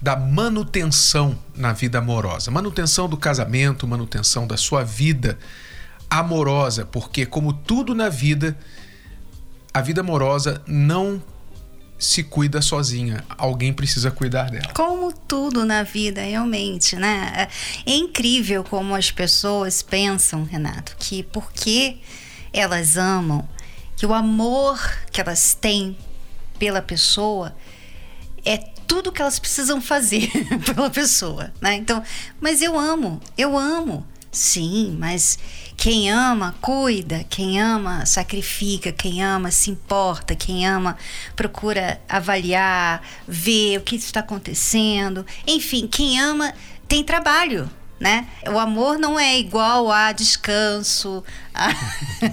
da 0.00 0.16
manutenção 0.16 1.38
na 1.54 1.72
vida 1.72 1.98
amorosa, 1.98 2.50
manutenção 2.50 3.08
do 3.08 3.16
casamento, 3.16 3.86
manutenção 3.86 4.46
da 4.46 4.56
sua 4.56 4.84
vida 4.84 5.38
amorosa, 6.08 6.84
porque, 6.84 7.26
como 7.26 7.52
tudo 7.52 7.94
na 7.94 8.08
vida, 8.08 8.56
a 9.72 9.80
vida 9.80 10.00
amorosa 10.00 10.62
não 10.66 11.22
se 11.98 12.22
cuida 12.22 12.60
sozinha, 12.60 13.24
alguém 13.38 13.72
precisa 13.72 14.10
cuidar 14.10 14.50
dela. 14.50 14.72
Como 14.74 15.12
tudo 15.12 15.64
na 15.64 15.82
vida, 15.82 16.20
realmente, 16.20 16.94
né? 16.94 17.48
É 17.86 17.90
incrível 17.90 18.62
como 18.62 18.94
as 18.94 19.10
pessoas 19.10 19.82
pensam, 19.82 20.44
Renato, 20.44 20.94
que 20.98 21.22
porque 21.22 21.98
elas 22.52 22.96
amam, 22.98 23.48
que 23.96 24.04
o 24.04 24.12
amor 24.12 24.78
que 25.10 25.20
elas 25.20 25.54
têm 25.54 25.96
pela 26.58 26.82
pessoa 26.82 27.54
é 28.46 28.58
tudo 28.86 29.12
que 29.12 29.20
elas 29.20 29.38
precisam 29.38 29.80
fazer 29.80 30.30
pela 30.64 30.88
pessoa, 30.88 31.52
né? 31.60 31.74
Então, 31.74 32.02
mas 32.40 32.62
eu 32.62 32.78
amo, 32.78 33.20
eu 33.36 33.58
amo. 33.58 34.06
Sim, 34.30 34.94
mas 34.98 35.38
quem 35.76 36.10
ama, 36.10 36.54
cuida, 36.60 37.24
quem 37.28 37.60
ama, 37.60 38.04
sacrifica, 38.04 38.92
quem 38.92 39.24
ama, 39.24 39.50
se 39.50 39.70
importa, 39.70 40.34
quem 40.34 40.66
ama, 40.66 40.96
procura 41.34 42.00
avaliar, 42.08 43.02
ver 43.26 43.78
o 43.78 43.82
que 43.82 43.96
está 43.96 44.20
acontecendo. 44.20 45.24
Enfim, 45.46 45.86
quem 45.86 46.20
ama 46.20 46.52
tem 46.86 47.02
trabalho, 47.02 47.70
né? 47.98 48.28
O 48.46 48.58
amor 48.58 48.98
não 48.98 49.18
é 49.18 49.38
igual 49.38 49.90
a 49.90 50.12
descanso. 50.12 51.24
A... 51.54 51.68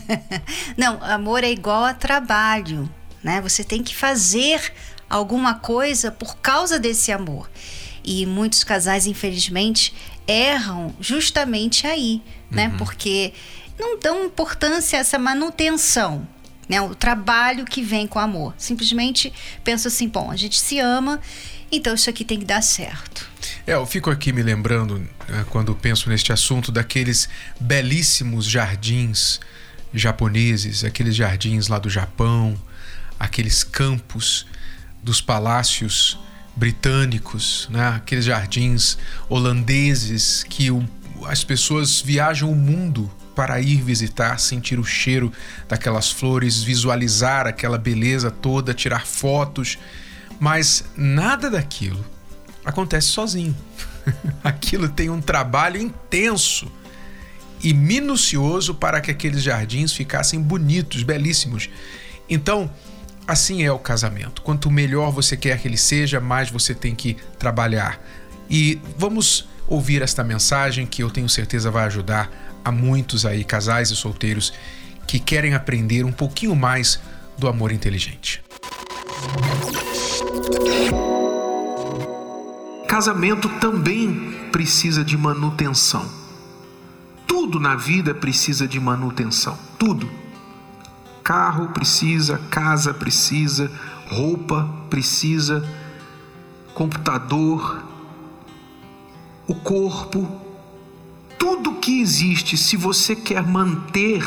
não, 0.77 1.01
amor 1.03 1.43
é 1.43 1.51
igual 1.51 1.85
a 1.85 1.93
trabalho, 1.93 2.89
né? 3.23 3.39
Você 3.41 3.63
tem 3.63 3.81
que 3.81 3.95
fazer 3.95 4.73
alguma 5.09 5.55
coisa 5.55 6.11
por 6.11 6.37
causa 6.37 6.79
desse 6.79 7.11
amor. 7.11 7.49
E 8.03 8.25
muitos 8.25 8.63
casais, 8.63 9.05
infelizmente, 9.05 9.93
erram 10.27 10.93
justamente 10.99 11.87
aí, 11.87 12.21
né? 12.49 12.67
Uhum. 12.67 12.77
Porque 12.77 13.33
não 13.79 13.97
dão 13.99 14.25
importância 14.25 14.97
a 14.97 15.01
essa 15.01 15.17
manutenção, 15.17 16.27
né? 16.67 16.81
O 16.81 16.93
trabalho 16.93 17.65
que 17.65 17.81
vem 17.81 18.07
com 18.07 18.19
o 18.19 18.21
amor. 18.21 18.53
Simplesmente 18.57 19.31
pensam 19.63 19.89
assim, 19.89 20.07
bom, 20.07 20.29
a 20.29 20.35
gente 20.35 20.59
se 20.59 20.79
ama, 20.79 21.19
então 21.71 21.93
isso 21.93 22.09
aqui 22.09 22.25
tem 22.25 22.39
que 22.39 22.45
dar 22.45 22.61
certo. 22.61 23.29
É, 23.65 23.73
eu 23.73 23.85
fico 23.85 24.09
aqui 24.09 24.31
me 24.31 24.43
lembrando, 24.43 24.99
né, 24.99 25.45
quando 25.49 25.73
penso 25.75 26.09
neste 26.09 26.31
assunto, 26.31 26.71
daqueles 26.71 27.27
belíssimos 27.59 28.45
jardins 28.45 29.39
japoneses, 29.93 30.83
aqueles 30.83 31.15
jardins 31.15 31.67
lá 31.67 31.77
do 31.77 31.89
Japão, 31.89 32.59
aqueles 33.19 33.63
campos 33.63 34.45
dos 35.03 35.21
palácios 35.21 36.17
britânicos, 36.55 37.67
né? 37.71 37.89
aqueles 37.95 38.25
jardins 38.25 38.97
holandeses 39.27 40.43
que 40.47 40.71
o, 40.71 40.87
as 41.25 41.43
pessoas 41.43 41.99
viajam 42.01 42.51
o 42.51 42.55
mundo 42.55 43.11
para 43.35 43.59
ir 43.59 43.81
visitar, 43.81 44.39
sentir 44.39 44.79
o 44.79 44.83
cheiro 44.83 45.31
daquelas 45.67 46.11
flores, 46.11 46.61
visualizar 46.61 47.47
aquela 47.47 47.77
beleza 47.77 48.29
toda, 48.29 48.73
tirar 48.73 49.07
fotos, 49.07 49.77
mas 50.39 50.85
nada 50.95 51.49
daquilo 51.49 52.05
acontece 52.63 53.07
sozinho. 53.07 53.55
Aquilo 54.43 54.89
tem 54.89 55.09
um 55.09 55.21
trabalho 55.21 55.81
intenso 55.81 56.71
e 57.63 57.73
minucioso 57.73 58.75
para 58.75 58.99
que 58.99 59.09
aqueles 59.09 59.41
jardins 59.41 59.93
ficassem 59.93 60.41
bonitos, 60.41 61.01
belíssimos. 61.03 61.69
Então, 62.29 62.69
assim 63.27 63.63
é 63.63 63.71
o 63.71 63.79
casamento. 63.79 64.41
Quanto 64.41 64.69
melhor 64.69 65.11
você 65.11 65.35
quer 65.35 65.59
que 65.59 65.67
ele 65.67 65.77
seja, 65.77 66.19
mais 66.19 66.49
você 66.49 66.73
tem 66.73 66.95
que 66.95 67.15
trabalhar. 67.37 67.99
E 68.49 68.79
vamos 68.97 69.47
ouvir 69.67 70.01
esta 70.01 70.23
mensagem 70.23 70.85
que 70.85 71.01
eu 71.01 71.09
tenho 71.09 71.29
certeza 71.29 71.71
vai 71.71 71.85
ajudar 71.85 72.29
a 72.63 72.71
muitos 72.71 73.25
aí, 73.25 73.43
casais 73.43 73.91
e 73.91 73.95
solteiros, 73.95 74.53
que 75.07 75.19
querem 75.19 75.53
aprender 75.53 76.05
um 76.05 76.11
pouquinho 76.11 76.55
mais 76.55 76.99
do 77.37 77.47
amor 77.47 77.71
inteligente. 77.71 78.43
Casamento 82.87 83.49
também 83.59 84.49
precisa 84.51 85.03
de 85.03 85.17
manutenção. 85.17 86.07
Tudo 87.25 87.59
na 87.59 87.75
vida 87.75 88.13
precisa 88.13 88.67
de 88.67 88.79
manutenção. 88.79 89.57
Tudo 89.79 90.22
Carro 91.23 91.69
precisa, 91.69 92.37
casa 92.49 92.93
precisa, 92.93 93.71
roupa 94.07 94.69
precisa, 94.89 95.65
computador, 96.73 97.83
o 99.47 99.55
corpo, 99.55 100.29
tudo 101.39 101.75
que 101.75 102.01
existe, 102.01 102.57
se 102.57 102.75
você 102.75 103.15
quer 103.15 103.41
manter 103.41 104.23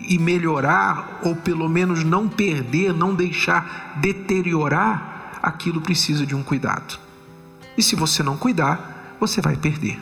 e 0.00 0.18
melhorar, 0.18 1.20
ou 1.22 1.34
pelo 1.34 1.68
menos 1.68 2.04
não 2.04 2.28
perder, 2.28 2.92
não 2.92 3.14
deixar 3.14 3.94
deteriorar, 4.00 5.38
aquilo 5.42 5.80
precisa 5.80 6.26
de 6.26 6.34
um 6.34 6.42
cuidado. 6.42 6.98
E 7.76 7.82
se 7.82 7.94
você 7.94 8.22
não 8.22 8.36
cuidar, 8.36 9.16
você 9.20 9.40
vai 9.40 9.56
perder, 9.56 10.00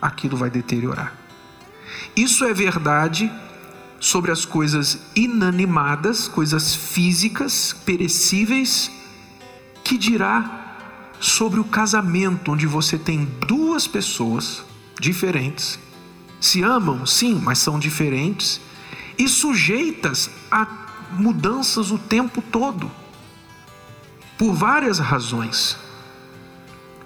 aquilo 0.00 0.36
vai 0.36 0.50
deteriorar. 0.50 1.12
Isso 2.16 2.44
é 2.44 2.52
verdade 2.52 3.30
sobre 4.00 4.32
as 4.32 4.46
coisas 4.46 4.98
inanimadas, 5.14 6.26
coisas 6.26 6.74
físicas, 6.74 7.76
perecíveis, 7.84 8.90
que 9.84 9.98
dirá 9.98 11.14
sobre 11.20 11.60
o 11.60 11.64
casamento, 11.64 12.50
onde 12.52 12.66
você 12.66 12.96
tem 12.96 13.26
duas 13.46 13.86
pessoas 13.86 14.64
diferentes, 14.98 15.78
se 16.40 16.62
amam, 16.62 17.04
sim, 17.04 17.38
mas 17.44 17.58
são 17.58 17.78
diferentes, 17.78 18.58
e 19.18 19.28
sujeitas 19.28 20.30
a 20.50 20.66
mudanças 21.12 21.90
o 21.90 21.98
tempo 21.98 22.40
todo, 22.40 22.90
por 24.38 24.54
várias 24.54 24.98
razões. 24.98 25.76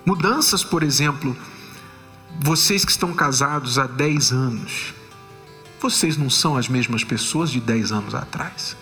Mudanças, 0.07 0.63
por 0.63 0.85
exemplo, 0.85 1.37
vocês 2.41 2.85
que 2.85 2.93
estão 2.93 3.13
casados 3.13 3.79
há 3.79 3.87
10 3.87 4.33
anos, 4.33 4.95
vocês 5.81 6.17
não 6.17 6.31
são 6.31 6.57
as 6.57 6.69
mesmas 6.69 7.05
pessoas 7.05 7.51
de 7.51 7.61
10 7.61 7.93
anos 7.93 8.15
atrás. 8.15 8.77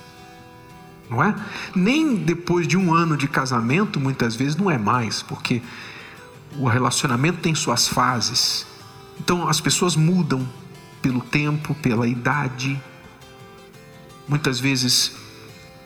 Não 1.10 1.22
é? 1.22 1.34
Nem 1.74 2.16
depois 2.16 2.66
de 2.66 2.76
um 2.76 2.94
ano 2.94 3.16
de 3.16 3.28
casamento, 3.28 4.00
muitas 4.00 4.34
vezes 4.34 4.56
não 4.56 4.70
é 4.70 4.78
mais, 4.78 5.22
porque 5.22 5.60
o 6.56 6.66
relacionamento 6.68 7.40
tem 7.40 7.54
suas 7.54 7.88
fases. 7.88 8.66
Então 9.20 9.48
as 9.48 9.60
pessoas 9.60 9.96
mudam 9.96 10.48
pelo 11.02 11.20
tempo, 11.20 11.74
pela 11.74 12.06
idade. 12.06 12.80
Muitas 14.26 14.60
vezes, 14.60 15.12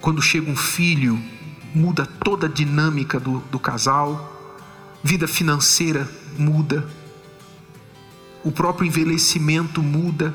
quando 0.00 0.22
chega 0.22 0.50
um 0.50 0.56
filho, 0.56 1.20
muda 1.74 2.06
toda 2.06 2.46
a 2.46 2.50
dinâmica 2.50 3.18
do, 3.18 3.40
do 3.50 3.58
casal, 3.58 4.32
vida 5.02 5.26
financeira 5.26 6.08
muda, 6.38 6.86
o 8.44 8.52
próprio 8.52 8.86
envelhecimento 8.86 9.82
muda 9.82 10.34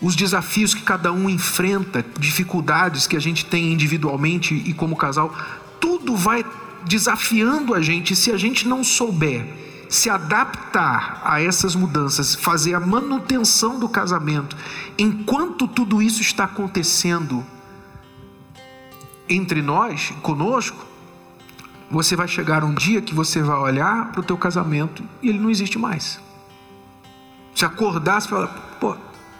os 0.00 0.14
desafios 0.14 0.74
que 0.74 0.82
cada 0.82 1.12
um 1.12 1.28
enfrenta, 1.28 2.04
dificuldades 2.18 3.06
que 3.06 3.16
a 3.16 3.20
gente 3.20 3.44
tem 3.44 3.72
individualmente 3.72 4.54
e 4.54 4.72
como 4.72 4.96
casal, 4.96 5.34
tudo 5.80 6.16
vai 6.16 6.44
desafiando 6.84 7.74
a 7.74 7.82
gente. 7.82 8.14
Se 8.14 8.30
a 8.30 8.36
gente 8.36 8.66
não 8.68 8.84
souber 8.84 9.46
se 9.88 10.10
adaptar 10.10 11.22
a 11.24 11.40
essas 11.40 11.74
mudanças, 11.74 12.34
fazer 12.34 12.74
a 12.74 12.80
manutenção 12.80 13.78
do 13.78 13.88
casamento, 13.88 14.56
enquanto 14.98 15.66
tudo 15.66 16.02
isso 16.02 16.20
está 16.20 16.44
acontecendo 16.44 17.44
entre 19.28 19.62
nós, 19.62 20.12
conosco, 20.22 20.86
você 21.90 22.14
vai 22.14 22.28
chegar 22.28 22.64
um 22.64 22.74
dia 22.74 23.00
que 23.00 23.14
você 23.14 23.42
vai 23.42 23.58
olhar 23.58 24.12
para 24.12 24.20
o 24.20 24.24
teu 24.24 24.36
casamento 24.36 25.02
e 25.22 25.28
ele 25.28 25.38
não 25.38 25.50
existe 25.50 25.78
mais. 25.78 26.20
Se 27.54 27.64
acordar, 27.64 28.20
você 28.20 28.28
fala, 28.28 28.46
pô, 28.78 28.96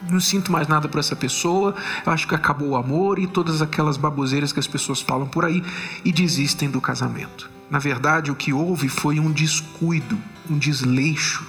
não 0.07 0.19
sinto 0.19 0.51
mais 0.51 0.67
nada 0.67 0.87
por 0.87 0.99
essa 0.99 1.15
pessoa, 1.15 1.75
eu 2.05 2.11
acho 2.11 2.27
que 2.27 2.35
acabou 2.35 2.69
o 2.69 2.75
amor 2.75 3.19
e 3.19 3.27
todas 3.27 3.61
aquelas 3.61 3.97
baboseiras 3.97 4.53
que 4.53 4.59
as 4.59 4.67
pessoas 4.67 5.01
falam 5.01 5.27
por 5.27 5.45
aí 5.45 5.63
e 6.05 6.11
desistem 6.11 6.69
do 6.69 6.79
casamento. 6.79 7.49
Na 7.69 7.79
verdade, 7.79 8.31
o 8.31 8.35
que 8.35 8.53
houve 8.53 8.89
foi 8.89 9.19
um 9.19 9.31
descuido, 9.31 10.17
um 10.49 10.57
desleixo, 10.57 11.45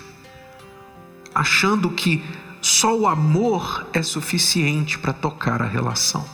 achando 1.35 1.91
que 1.91 2.23
só 2.61 2.97
o 2.97 3.07
amor 3.07 3.87
é 3.93 4.03
suficiente 4.03 4.99
para 4.99 5.13
tocar 5.13 5.63
a 5.63 5.67
relação. 5.67 6.25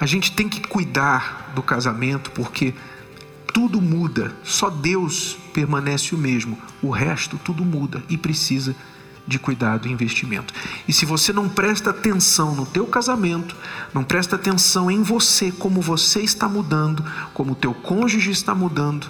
A 0.00 0.06
gente 0.06 0.32
tem 0.32 0.48
que 0.48 0.60
cuidar 0.60 1.52
do 1.54 1.62
casamento 1.62 2.30
porque 2.30 2.74
tudo 3.52 3.80
muda, 3.80 4.34
só 4.42 4.70
Deus 4.70 5.36
permanece 5.52 6.14
o 6.14 6.18
mesmo, 6.18 6.58
o 6.82 6.90
resto 6.90 7.38
tudo 7.38 7.64
muda 7.64 8.02
e 8.08 8.16
precisa 8.16 8.72
de 8.72 8.89
cuidado 9.38 9.86
e 9.86 9.92
investimento. 9.92 10.52
E 10.88 10.92
se 10.92 11.04
você 11.04 11.32
não 11.32 11.48
presta 11.48 11.90
atenção 11.90 12.54
no 12.54 12.66
teu 12.66 12.86
casamento, 12.86 13.56
não 13.94 14.02
presta 14.02 14.36
atenção 14.36 14.90
em 14.90 15.02
você, 15.02 15.52
como 15.52 15.80
você 15.80 16.20
está 16.20 16.48
mudando, 16.48 17.04
como 17.32 17.52
o 17.52 17.56
teu 17.56 17.72
cônjuge 17.74 18.30
está 18.30 18.54
mudando, 18.54 19.08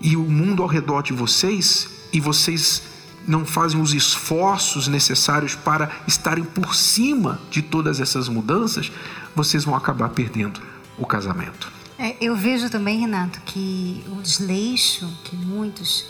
e 0.00 0.16
o 0.16 0.22
mundo 0.22 0.62
ao 0.62 0.68
redor 0.68 1.02
de 1.02 1.12
vocês, 1.12 1.88
e 2.12 2.20
vocês 2.20 2.82
não 3.26 3.44
fazem 3.44 3.80
os 3.80 3.92
esforços 3.92 4.88
necessários 4.88 5.54
para 5.54 5.90
estarem 6.06 6.44
por 6.44 6.74
cima 6.74 7.40
de 7.50 7.62
todas 7.62 8.00
essas 8.00 8.28
mudanças, 8.28 8.90
vocês 9.34 9.64
vão 9.64 9.74
acabar 9.74 10.10
perdendo 10.10 10.60
o 10.96 11.06
casamento. 11.06 11.70
É, 11.98 12.16
eu 12.20 12.36
vejo 12.36 12.68
também, 12.70 13.00
Renato, 13.00 13.40
que 13.44 14.04
o 14.08 14.20
desleixo 14.20 15.10
que 15.24 15.34
muitos 15.34 16.04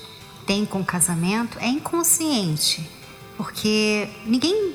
têm 0.45 0.67
com 0.67 0.81
o 0.81 0.85
casamento 0.85 1.59
é 1.61 1.69
inconsciente. 1.69 2.89
Porque 3.37 4.09
ninguém 4.25 4.75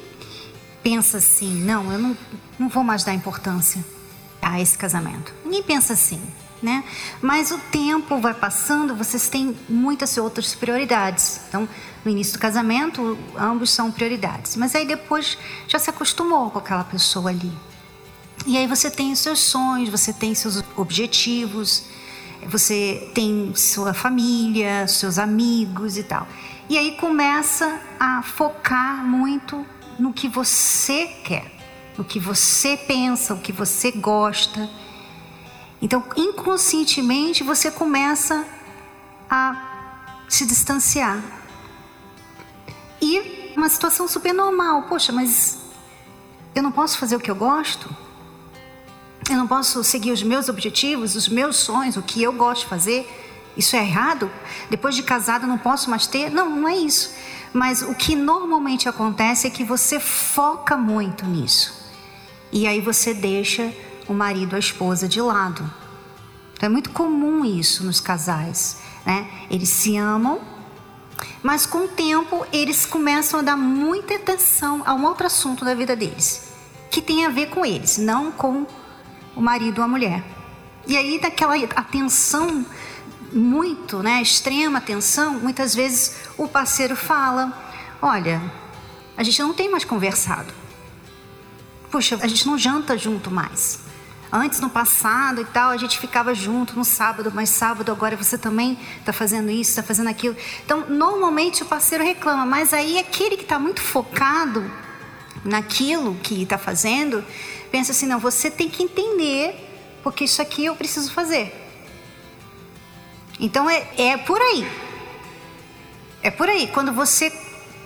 pensa 0.83 1.17
assim, 1.17 1.63
não, 1.63 1.91
eu 1.91 1.99
não, 1.99 2.17
não 2.59 2.69
vou 2.69 2.83
mais 2.83 3.03
dar 3.03 3.13
importância 3.13 3.83
a 4.41 4.59
esse 4.59 4.77
casamento. 4.77 5.33
Ninguém 5.43 5.63
pensa 5.63 5.93
assim, 5.93 6.21
né? 6.61 6.83
Mas 7.21 7.51
o 7.51 7.57
tempo 7.71 8.19
vai 8.19 8.33
passando, 8.33 8.95
vocês 8.95 9.29
têm 9.29 9.55
muitas 9.69 10.17
outras 10.17 10.55
prioridades. 10.55 11.41
Então, 11.47 11.67
no 12.03 12.11
início 12.11 12.33
do 12.33 12.39
casamento, 12.39 13.17
ambos 13.37 13.69
são 13.71 13.91
prioridades. 13.91 14.55
Mas 14.55 14.75
aí 14.75 14.85
depois 14.85 15.37
já 15.67 15.77
se 15.79 15.89
acostumou 15.89 16.49
com 16.49 16.59
aquela 16.59 16.83
pessoa 16.83 17.29
ali. 17.29 17.51
E 18.45 18.57
aí 18.57 18.65
você 18.65 18.89
tem 18.89 19.11
os 19.11 19.19
seus 19.19 19.39
sonhos, 19.39 19.89
você 19.89 20.11
tem 20.11 20.33
seus 20.33 20.63
objetivos, 20.75 21.83
você 22.47 23.11
tem 23.13 23.53
sua 23.55 23.93
família, 23.93 24.87
seus 24.87 25.19
amigos 25.19 25.97
e 25.97 26.03
tal. 26.03 26.27
E 26.71 26.77
aí 26.77 26.91
começa 26.95 27.81
a 27.99 28.21
focar 28.21 29.03
muito 29.03 29.65
no 29.99 30.13
que 30.13 30.29
você 30.29 31.05
quer, 31.05 31.51
no 31.97 32.05
que 32.05 32.17
você 32.17 32.77
pensa, 32.77 33.33
o 33.33 33.41
que 33.41 33.51
você 33.51 33.91
gosta. 33.91 34.69
Então, 35.81 36.01
inconscientemente, 36.15 37.43
você 37.43 37.69
começa 37.69 38.47
a 39.29 40.23
se 40.29 40.45
distanciar. 40.45 41.21
E 43.01 43.51
uma 43.57 43.67
situação 43.67 44.07
super 44.07 44.33
normal. 44.33 44.83
Poxa, 44.83 45.11
mas 45.11 45.57
eu 46.55 46.63
não 46.63 46.71
posso 46.71 46.97
fazer 46.97 47.17
o 47.17 47.19
que 47.19 47.29
eu 47.29 47.35
gosto? 47.35 47.93
Eu 49.29 49.35
não 49.35 49.45
posso 49.45 49.83
seguir 49.83 50.13
os 50.13 50.23
meus 50.23 50.47
objetivos, 50.47 51.17
os 51.17 51.27
meus 51.27 51.57
sonhos, 51.57 51.97
o 51.97 52.01
que 52.01 52.23
eu 52.23 52.31
gosto 52.31 52.61
de 52.61 52.69
fazer? 52.69 53.20
Isso 53.55 53.75
é 53.75 53.79
errado? 53.79 54.31
Depois 54.69 54.95
de 54.95 55.03
casado 55.03 55.45
não 55.45 55.57
posso 55.57 55.89
mais 55.89 56.07
ter? 56.07 56.29
Não, 56.29 56.49
não 56.49 56.67
é 56.67 56.75
isso. 56.75 57.13
Mas 57.53 57.81
o 57.81 57.93
que 57.93 58.15
normalmente 58.15 58.87
acontece 58.87 59.47
é 59.47 59.49
que 59.49 59.63
você 59.63 59.99
foca 59.99 60.77
muito 60.77 61.25
nisso. 61.25 61.73
E 62.51 62.65
aí 62.65 62.79
você 62.79 63.13
deixa 63.13 63.73
o 64.07 64.13
marido, 64.13 64.55
a 64.55 64.59
esposa 64.59 65.07
de 65.07 65.21
lado. 65.21 65.69
Então 66.53 66.67
é 66.67 66.69
muito 66.69 66.91
comum 66.91 67.43
isso 67.43 67.83
nos 67.83 67.99
casais, 67.99 68.77
né? 69.05 69.27
Eles 69.49 69.69
se 69.69 69.97
amam, 69.97 70.39
mas 71.41 71.65
com 71.65 71.85
o 71.85 71.87
tempo 71.87 72.45
eles 72.53 72.85
começam 72.85 73.39
a 73.39 73.43
dar 73.43 73.57
muita 73.57 74.15
atenção 74.15 74.83
a 74.85 74.93
um 74.93 75.05
outro 75.05 75.25
assunto 75.25 75.65
da 75.65 75.73
vida 75.73 75.95
deles, 75.95 76.51
que 76.89 77.01
tem 77.01 77.25
a 77.25 77.29
ver 77.29 77.47
com 77.47 77.65
eles, 77.65 77.97
não 77.97 78.31
com 78.31 78.65
o 79.35 79.41
marido 79.41 79.79
ou 79.79 79.85
a 79.85 79.87
mulher. 79.87 80.23
E 80.85 80.97
aí 80.97 81.19
daquela 81.19 81.55
atenção 81.75 82.65
muito, 83.31 84.03
né, 84.03 84.21
extrema 84.21 84.79
atenção, 84.79 85.39
muitas 85.39 85.73
vezes 85.73 86.15
o 86.37 86.47
parceiro 86.47 86.95
fala: 86.95 87.51
Olha, 88.01 88.41
a 89.15 89.23
gente 89.23 89.41
não 89.41 89.53
tem 89.53 89.69
mais 89.69 89.85
conversado. 89.85 90.53
Puxa, 91.89 92.17
a 92.21 92.27
gente 92.27 92.47
não 92.47 92.57
janta 92.57 92.97
junto 92.97 93.29
mais. 93.29 93.79
Antes, 94.31 94.61
no 94.61 94.69
passado 94.69 95.41
e 95.41 95.45
tal, 95.45 95.71
a 95.71 95.77
gente 95.77 95.99
ficava 95.99 96.33
junto 96.33 96.73
no 96.73 96.85
sábado, 96.85 97.31
mas 97.35 97.49
sábado 97.49 97.91
agora 97.91 98.15
você 98.15 98.37
também 98.37 98.79
está 98.97 99.11
fazendo 99.11 99.51
isso, 99.51 99.71
está 99.71 99.83
fazendo 99.83 100.07
aquilo. 100.07 100.37
Então, 100.65 100.85
normalmente 100.87 101.63
o 101.63 101.65
parceiro 101.65 102.01
reclama, 102.01 102.45
mas 102.45 102.73
aí 102.73 102.97
aquele 102.97 103.35
que 103.35 103.43
está 103.43 103.59
muito 103.59 103.81
focado 103.81 104.63
naquilo 105.43 106.15
que 106.23 106.43
está 106.43 106.57
fazendo, 106.57 107.23
pensa 107.69 107.91
assim: 107.91 108.05
não, 108.05 108.19
você 108.19 108.49
tem 108.49 108.69
que 108.69 108.83
entender, 108.83 109.99
porque 110.01 110.23
isso 110.23 110.41
aqui 110.41 110.65
eu 110.65 110.75
preciso 110.77 111.11
fazer. 111.11 111.60
Então 113.41 113.67
é, 113.67 113.87
é 113.97 114.17
por 114.17 114.39
aí. 114.39 114.71
É 116.21 116.29
por 116.29 116.47
aí. 116.47 116.67
Quando 116.67 116.93
você 116.93 117.31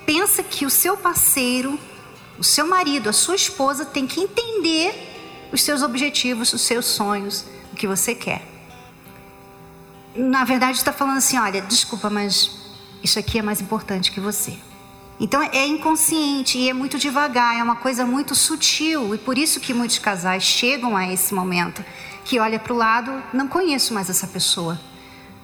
pensa 0.04 0.42
que 0.42 0.66
o 0.66 0.70
seu 0.70 0.98
parceiro, 0.98 1.80
o 2.38 2.44
seu 2.44 2.66
marido, 2.68 3.08
a 3.08 3.12
sua 3.12 3.34
esposa 3.34 3.86
tem 3.86 4.06
que 4.06 4.20
entender 4.20 5.48
os 5.50 5.62
seus 5.62 5.82
objetivos, 5.82 6.52
os 6.52 6.60
seus 6.60 6.84
sonhos, 6.84 7.46
o 7.72 7.76
que 7.76 7.86
você 7.86 8.14
quer. 8.14 8.42
Na 10.14 10.44
verdade, 10.44 10.76
está 10.76 10.92
falando 10.92 11.18
assim: 11.18 11.38
olha, 11.38 11.62
desculpa, 11.62 12.10
mas 12.10 12.50
isso 13.02 13.18
aqui 13.18 13.38
é 13.38 13.42
mais 13.42 13.62
importante 13.62 14.12
que 14.12 14.20
você. 14.20 14.58
Então 15.18 15.42
é 15.42 15.66
inconsciente 15.66 16.58
e 16.58 16.68
é 16.68 16.74
muito 16.74 16.98
devagar, 16.98 17.58
é 17.58 17.62
uma 17.62 17.76
coisa 17.76 18.04
muito 18.04 18.34
sutil 18.34 19.14
e 19.14 19.18
por 19.18 19.38
isso 19.38 19.58
que 19.58 19.72
muitos 19.72 19.98
casais 19.98 20.42
chegam 20.42 20.94
a 20.94 21.10
esse 21.10 21.32
momento 21.32 21.82
que 22.22 22.38
olha 22.38 22.58
para 22.58 22.74
o 22.74 22.76
lado, 22.76 23.22
não 23.32 23.48
conheço 23.48 23.94
mais 23.94 24.10
essa 24.10 24.26
pessoa 24.26 24.78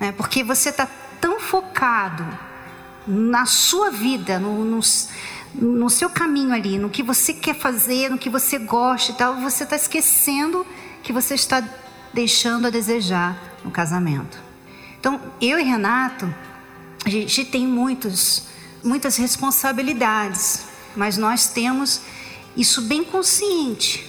né? 0.02 0.10
porque 0.10 0.42
você 0.42 0.70
está 0.70 0.88
tão 1.20 1.38
focado 1.38 2.26
na 3.06 3.46
sua 3.46 3.88
vida, 3.88 4.36
no, 4.36 4.64
no, 4.64 4.80
no, 5.54 5.88
seu 5.88 6.10
caminho 6.10 6.52
ali, 6.52 6.76
no 6.76 6.90
que 6.90 7.04
você 7.04 7.32
quer 7.32 7.54
fazer, 7.54 8.10
no 8.10 8.18
que 8.18 8.28
você 8.28 8.58
gosta 8.58 9.12
e 9.12 9.14
tal, 9.14 9.36
você 9.36 9.62
está 9.62 9.76
esquecendo 9.76 10.66
que 11.04 11.12
você 11.12 11.34
está 11.34 11.62
deixando 12.12 12.66
a 12.66 12.70
desejar 12.70 13.38
no 13.64 13.70
casamento. 13.70 14.40
Então, 14.98 15.20
eu 15.40 15.56
e 15.60 15.62
Renato, 15.62 16.32
a 17.04 17.08
gente 17.08 17.44
tem 17.44 17.64
muitos, 17.64 18.48
muitas 18.82 19.16
responsabilidades, 19.16 20.64
mas 20.96 21.16
nós 21.16 21.46
temos 21.46 22.00
isso 22.56 22.82
bem 22.82 23.04
consciente. 23.04 24.04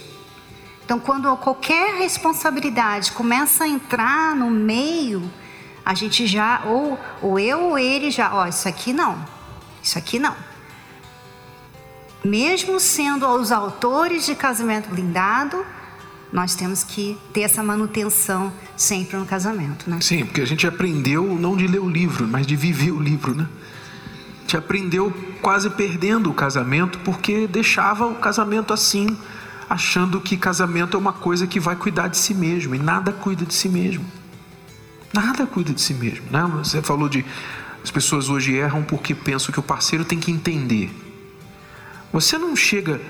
Então, 0.84 0.98
quando 0.98 1.34
qualquer 1.36 1.94
responsabilidade 1.94 3.12
começa 3.12 3.62
a 3.62 3.68
entrar 3.68 4.34
no 4.34 4.50
meio, 4.50 5.22
a 5.84 5.94
gente 5.94 6.26
já, 6.26 6.62
ou, 6.64 6.98
ou 7.20 7.38
eu 7.38 7.60
ou 7.60 7.78
ele 7.78 8.10
já, 8.10 8.34
ó, 8.34 8.46
isso 8.46 8.66
aqui 8.66 8.92
não, 8.92 9.18
isso 9.82 9.98
aqui 9.98 10.18
não. 10.18 10.34
Mesmo 12.24 12.80
sendo 12.80 13.28
os 13.28 13.52
autores 13.52 14.24
de 14.24 14.34
casamento 14.34 14.88
blindado, 14.88 15.64
nós 16.32 16.54
temos 16.54 16.82
que 16.82 17.18
ter 17.32 17.42
essa 17.42 17.62
manutenção 17.62 18.50
sempre 18.76 19.16
no 19.16 19.26
casamento, 19.26 19.88
né? 19.88 19.98
Sim, 20.00 20.24
porque 20.24 20.40
a 20.40 20.46
gente 20.46 20.66
aprendeu 20.66 21.38
não 21.38 21.54
de 21.54 21.66
ler 21.66 21.80
o 21.80 21.88
livro, 21.88 22.26
mas 22.26 22.46
de 22.46 22.56
viver 22.56 22.92
o 22.92 23.00
livro, 23.00 23.34
né? 23.34 23.46
A 24.38 24.40
gente 24.40 24.56
aprendeu 24.56 25.12
quase 25.42 25.68
perdendo 25.70 26.30
o 26.30 26.34
casamento 26.34 26.98
porque 27.00 27.46
deixava 27.46 28.06
o 28.06 28.14
casamento 28.14 28.72
assim, 28.72 29.16
achando 29.68 30.20
que 30.20 30.36
casamento 30.36 30.96
é 30.96 31.00
uma 31.00 31.12
coisa 31.12 31.46
que 31.46 31.60
vai 31.60 31.76
cuidar 31.76 32.08
de 32.08 32.16
si 32.16 32.34
mesmo 32.34 32.74
e 32.74 32.78
nada 32.78 33.12
cuida 33.12 33.44
de 33.44 33.54
si 33.54 33.68
mesmo. 33.68 34.04
Nada 35.14 35.46
cuida 35.46 35.72
de 35.72 35.80
si 35.80 35.94
mesmo. 35.94 36.24
Né? 36.28 36.42
Você 36.58 36.82
falou 36.82 37.08
de. 37.08 37.24
As 37.84 37.90
pessoas 37.90 38.28
hoje 38.28 38.56
erram 38.56 38.82
porque 38.82 39.14
pensam 39.14 39.52
que 39.52 39.60
o 39.60 39.62
parceiro 39.62 40.04
tem 40.04 40.18
que 40.18 40.32
entender. 40.32 40.90
Você 42.12 42.36
não 42.36 42.56
chega, 42.56 43.00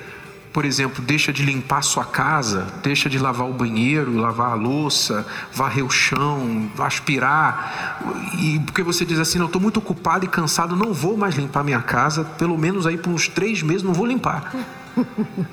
por 0.53 0.65
exemplo, 0.65 1.03
deixa 1.03 1.33
de 1.33 1.45
limpar 1.45 1.83
sua 1.83 2.05
casa, 2.05 2.67
deixa 2.83 3.09
de 3.09 3.19
lavar 3.19 3.49
o 3.49 3.53
banheiro, 3.53 4.17
lavar 4.17 4.51
a 4.51 4.55
louça, 4.55 5.27
varrer 5.53 5.85
o 5.85 5.91
chão, 5.91 6.71
aspirar, 6.79 8.03
e 8.39 8.59
porque 8.61 8.83
você 8.83 9.05
diz 9.05 9.19
assim: 9.19 9.39
não, 9.39 9.47
estou 9.47 9.63
muito 9.63 9.79
ocupado 9.79 10.25
e 10.25 10.29
cansado, 10.29 10.77
não 10.77 10.93
vou 10.93 11.17
mais 11.17 11.37
limpar 11.37 11.65
minha 11.65 11.81
casa, 11.81 12.25
pelo 12.25 12.59
menos 12.59 12.87
aí 12.87 12.99
por 12.99 13.11
uns 13.11 13.29
três 13.29 13.63
meses 13.63 13.83
não 13.83 13.95
vou 13.95 14.05
limpar. 14.05 14.53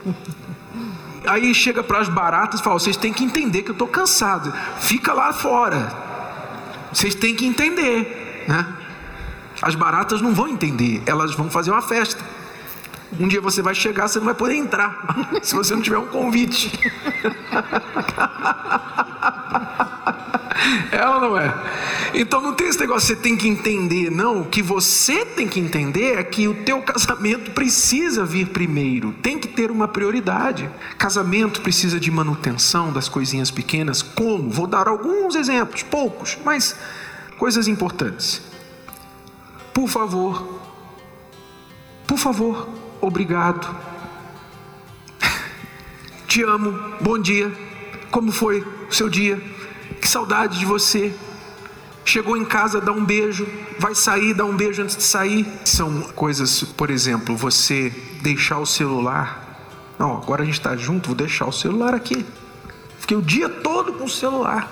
aí 1.28 1.54
chega 1.54 1.84
para 1.84 2.00
as 2.00 2.10
baratas 2.10 2.60
e 2.60 2.64
fala: 2.64 2.80
vocês 2.80 2.98
têm 2.98 3.14
que 3.14 3.24
entender 3.24 3.62
que 3.62 3.70
eu 3.70 3.74
estou 3.74 3.88
cansado, 3.88 4.52
fica 4.80 5.14
lá 5.14 5.32
fora 5.32 6.11
vocês 6.92 7.16
têm 7.16 7.36
que 7.36 7.46
entender, 7.46 8.46
né? 8.48 8.66
As 9.62 9.76
baratas 9.76 10.22
não 10.22 10.34
vão 10.34 10.48
entender, 10.48 11.04
elas 11.06 11.36
vão 11.36 11.50
fazer 11.50 11.72
uma 11.72 11.82
festa. 11.82 12.24
Um 13.20 13.28
dia 13.28 13.42
você 13.42 13.62
vai 13.62 13.76
chegar, 13.76 14.08
você 14.08 14.20
não 14.20 14.26
vai 14.26 14.34
poder 14.34 14.56
entrar, 14.56 15.06
se 15.44 15.54
você 15.54 15.76
não 15.76 15.82
tiver 15.82 15.98
um 15.98 16.08
convite. 16.08 16.72
Ou 21.14 21.22
não 21.22 21.38
é? 21.38 21.54
Então 22.14 22.42
não 22.42 22.54
tem 22.54 22.68
esse 22.68 22.80
negócio, 22.80 23.08
você 23.08 23.16
tem 23.16 23.36
que 23.36 23.48
entender, 23.48 24.12
não. 24.12 24.42
O 24.42 24.46
que 24.46 24.62
você 24.62 25.26
tem 25.26 25.48
que 25.48 25.60
entender 25.60 26.18
é 26.20 26.24
que 26.24 26.48
o 26.48 26.54
teu 26.54 26.82
casamento 26.82 27.52
precisa 27.52 28.26
vir 28.26 28.50
primeiro, 28.50 29.14
tem 29.22 29.40
que 29.40 29.48
ter 29.48 29.72
uma 29.72 29.88
prioridade. 29.88 30.70
Casamento 30.98 31.62
precisa 31.62 32.00
de 32.00 32.12
manutenção 32.12 32.92
das 32.92 33.10
coisinhas 33.10 33.50
pequenas. 33.50 34.02
Como? 34.02 34.50
Vou 34.50 34.68
dar 34.68 34.88
alguns 34.88 35.36
exemplos, 35.36 35.84
poucos, 35.84 36.38
mas 36.46 36.76
coisas 37.38 37.68
importantes. 37.68 38.42
Por 39.74 39.88
favor, 39.88 40.62
por 42.06 42.18
favor, 42.18 42.70
obrigado. 43.00 43.74
Te 46.28 46.44
amo, 46.44 46.78
bom 47.02 47.18
dia. 47.18 47.52
Como 48.12 48.32
foi 48.32 48.66
o 48.90 48.94
seu 48.94 49.10
dia? 49.10 49.42
Saudade 50.12 50.60
de 50.60 50.66
você. 50.66 51.16
Chegou 52.04 52.36
em 52.36 52.44
casa, 52.44 52.82
dá 52.82 52.92
um 52.92 53.06
beijo, 53.06 53.48
vai 53.80 53.96
sair, 53.96 54.34
dá 54.34 54.44
um 54.44 54.54
beijo 54.54 54.84
antes 54.84 54.98
de 54.98 55.04
sair. 55.04 55.48
São 55.64 56.02
coisas, 56.02 56.64
por 56.64 56.90
exemplo, 56.90 57.34
você 57.34 57.92
deixar 58.22 58.60
o 58.60 58.66
celular. 58.66 59.88
Não, 59.98 60.18
agora 60.18 60.44
a 60.44 60.46
gente 60.46 60.58
está 60.58 60.76
junto, 60.76 61.08
vou 61.08 61.16
deixar 61.16 61.46
o 61.46 61.52
celular 61.54 61.96
aqui. 61.96 62.26
Fiquei 63.00 63.16
o 63.16 63.22
dia 63.22 63.48
todo 63.48 63.94
com 63.94 64.04
o 64.04 64.10
celular. 64.10 64.70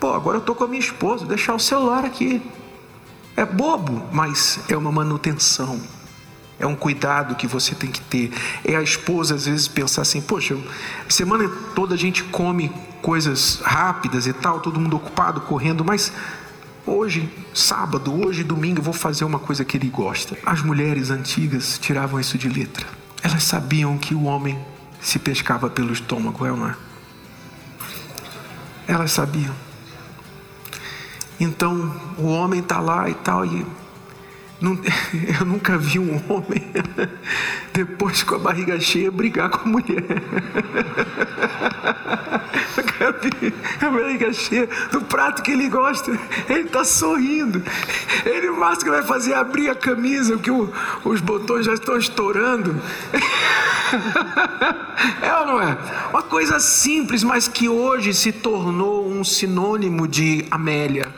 Pô, 0.00 0.14
agora 0.14 0.38
eu 0.38 0.40
tô 0.40 0.54
com 0.54 0.64
a 0.64 0.66
minha 0.66 0.80
esposa, 0.80 1.26
vou 1.26 1.28
deixar 1.28 1.54
o 1.54 1.60
celular 1.60 2.06
aqui. 2.06 2.40
É 3.36 3.44
bobo, 3.44 4.08
mas 4.10 4.60
é 4.70 4.76
uma 4.78 4.90
manutenção. 4.90 5.78
É 6.58 6.66
um 6.66 6.74
cuidado 6.74 7.34
que 7.34 7.46
você 7.46 7.74
tem 7.74 7.90
que 7.90 8.00
ter. 8.00 8.32
É 8.64 8.76
a 8.76 8.82
esposa 8.82 9.34
às 9.34 9.44
vezes 9.44 9.68
pensar 9.68 10.00
assim: 10.00 10.22
poxa, 10.22 10.56
semana 11.06 11.46
toda 11.74 11.94
a 11.94 11.98
gente 11.98 12.24
come 12.24 12.72
coisas 13.02 13.60
rápidas 13.62 14.26
e 14.26 14.32
tal, 14.32 14.60
todo 14.60 14.80
mundo 14.80 14.96
ocupado, 14.96 15.40
correndo, 15.42 15.84
mas 15.84 16.12
hoje, 16.86 17.28
sábado, 17.54 18.14
hoje, 18.14 18.42
domingo, 18.42 18.80
eu 18.80 18.84
vou 18.84 18.94
fazer 18.94 19.24
uma 19.24 19.38
coisa 19.38 19.64
que 19.64 19.76
ele 19.76 19.88
gosta. 19.88 20.36
As 20.44 20.62
mulheres 20.62 21.10
antigas 21.10 21.78
tiravam 21.78 22.18
isso 22.18 22.38
de 22.38 22.48
letra. 22.48 22.86
Elas 23.22 23.44
sabiam 23.44 23.98
que 23.98 24.14
o 24.14 24.24
homem 24.24 24.58
se 25.00 25.18
pescava 25.18 25.68
pelo 25.68 25.92
estômago, 25.92 26.46
é 26.46 26.50
ou 26.50 26.56
não 26.56 26.68
é? 26.68 26.76
Elas 28.86 29.12
sabiam. 29.12 29.54
Então, 31.38 31.94
o 32.16 32.26
homem 32.26 32.60
está 32.60 32.80
lá 32.80 33.08
e 33.08 33.14
tal, 33.14 33.44
e 33.44 33.64
eu 35.38 35.46
nunca 35.46 35.78
vi 35.78 35.98
um 35.98 36.20
homem, 36.28 36.62
depois 37.72 38.24
com 38.24 38.34
a 38.34 38.38
barriga 38.38 38.78
cheia, 38.80 39.10
brigar 39.10 39.50
com 39.50 39.68
a 39.68 39.72
mulher. 39.72 40.04
A 43.80 43.90
barriga 43.90 44.32
cheia 44.32 44.68
do 44.90 45.00
prato 45.00 45.42
que 45.42 45.52
ele 45.52 45.68
gosta, 45.68 46.10
ele 46.48 46.60
está 46.60 46.84
sorrindo. 46.84 47.62
Ele, 48.24 48.48
o 48.48 48.58
máximo 48.58 48.84
que 48.84 48.90
vai 48.90 49.02
fazer 49.02 49.32
é 49.32 49.36
abrir 49.36 49.70
a 49.70 49.74
camisa, 49.74 50.34
porque 50.34 50.50
o, 50.50 50.72
os 51.04 51.20
botões 51.20 51.66
já 51.66 51.74
estão 51.74 51.96
estourando. 51.96 52.80
É 55.22 55.34
ou 55.34 55.46
não 55.46 55.62
é? 55.62 55.78
Uma 56.10 56.22
coisa 56.22 56.60
simples, 56.60 57.22
mas 57.24 57.48
que 57.48 57.68
hoje 57.68 58.12
se 58.12 58.32
tornou 58.32 59.08
um 59.08 59.24
sinônimo 59.24 60.06
de 60.06 60.44
Amélia. 60.50 61.08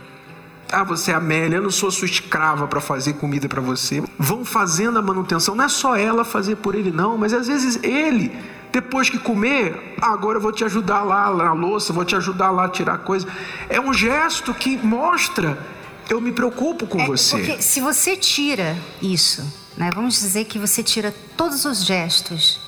Ah, 0.73 0.85
você 0.85 1.11
é 1.11 1.14
Amélia, 1.14 1.56
eu 1.56 1.62
não 1.62 1.70
sou 1.70 1.90
sua 1.90 2.06
escrava 2.06 2.68
para 2.68 2.80
fazer 2.80 3.14
comida 3.14 3.49
para 3.49 3.61
você. 3.61 4.02
Vão 4.16 4.44
fazendo 4.44 4.99
a 4.99 5.02
manutenção, 5.02 5.54
não 5.54 5.64
é 5.64 5.68
só 5.68 5.97
ela 5.97 6.25
fazer 6.25 6.56
por 6.56 6.76
ele, 6.76 6.92
não, 6.92 7.18
mas 7.18 7.32
às 7.32 7.49
vezes 7.49 7.80
ele, 7.82 8.30
depois 8.73 9.11
que 9.11 9.19
comer, 9.19 9.97
agora 10.00 10.39
eu 10.39 10.43
vou 10.43 10.53
te 10.53 10.65
ajudar 10.65 11.03
lá 11.03 11.33
na 11.35 11.53
louça, 11.53 11.93
vou 11.93 12.05
te 12.05 12.15
ajudar 12.15 12.50
lá 12.50 12.67
a 12.67 12.69
tirar 12.69 12.99
coisa. 12.99 13.27
É 13.69 13.81
um 13.81 13.93
gesto 13.93 14.55
que 14.55 14.77
mostra, 14.77 15.59
eu 16.09 16.21
me 16.21 16.33
preocupo 16.33 16.87
com 16.87 17.00
é, 17.00 17.07
você. 17.07 17.37
Porque 17.37 17.62
se 17.62 17.81
você 17.81 18.17
tira 18.17 18.77
isso, 19.03 19.43
né, 19.77 19.91
vamos 19.93 20.21
dizer 20.21 20.45
que 20.45 20.59
você 20.59 20.83
tira 20.83 21.15
todos 21.37 21.65
os 21.65 21.85
gestos, 21.85 22.61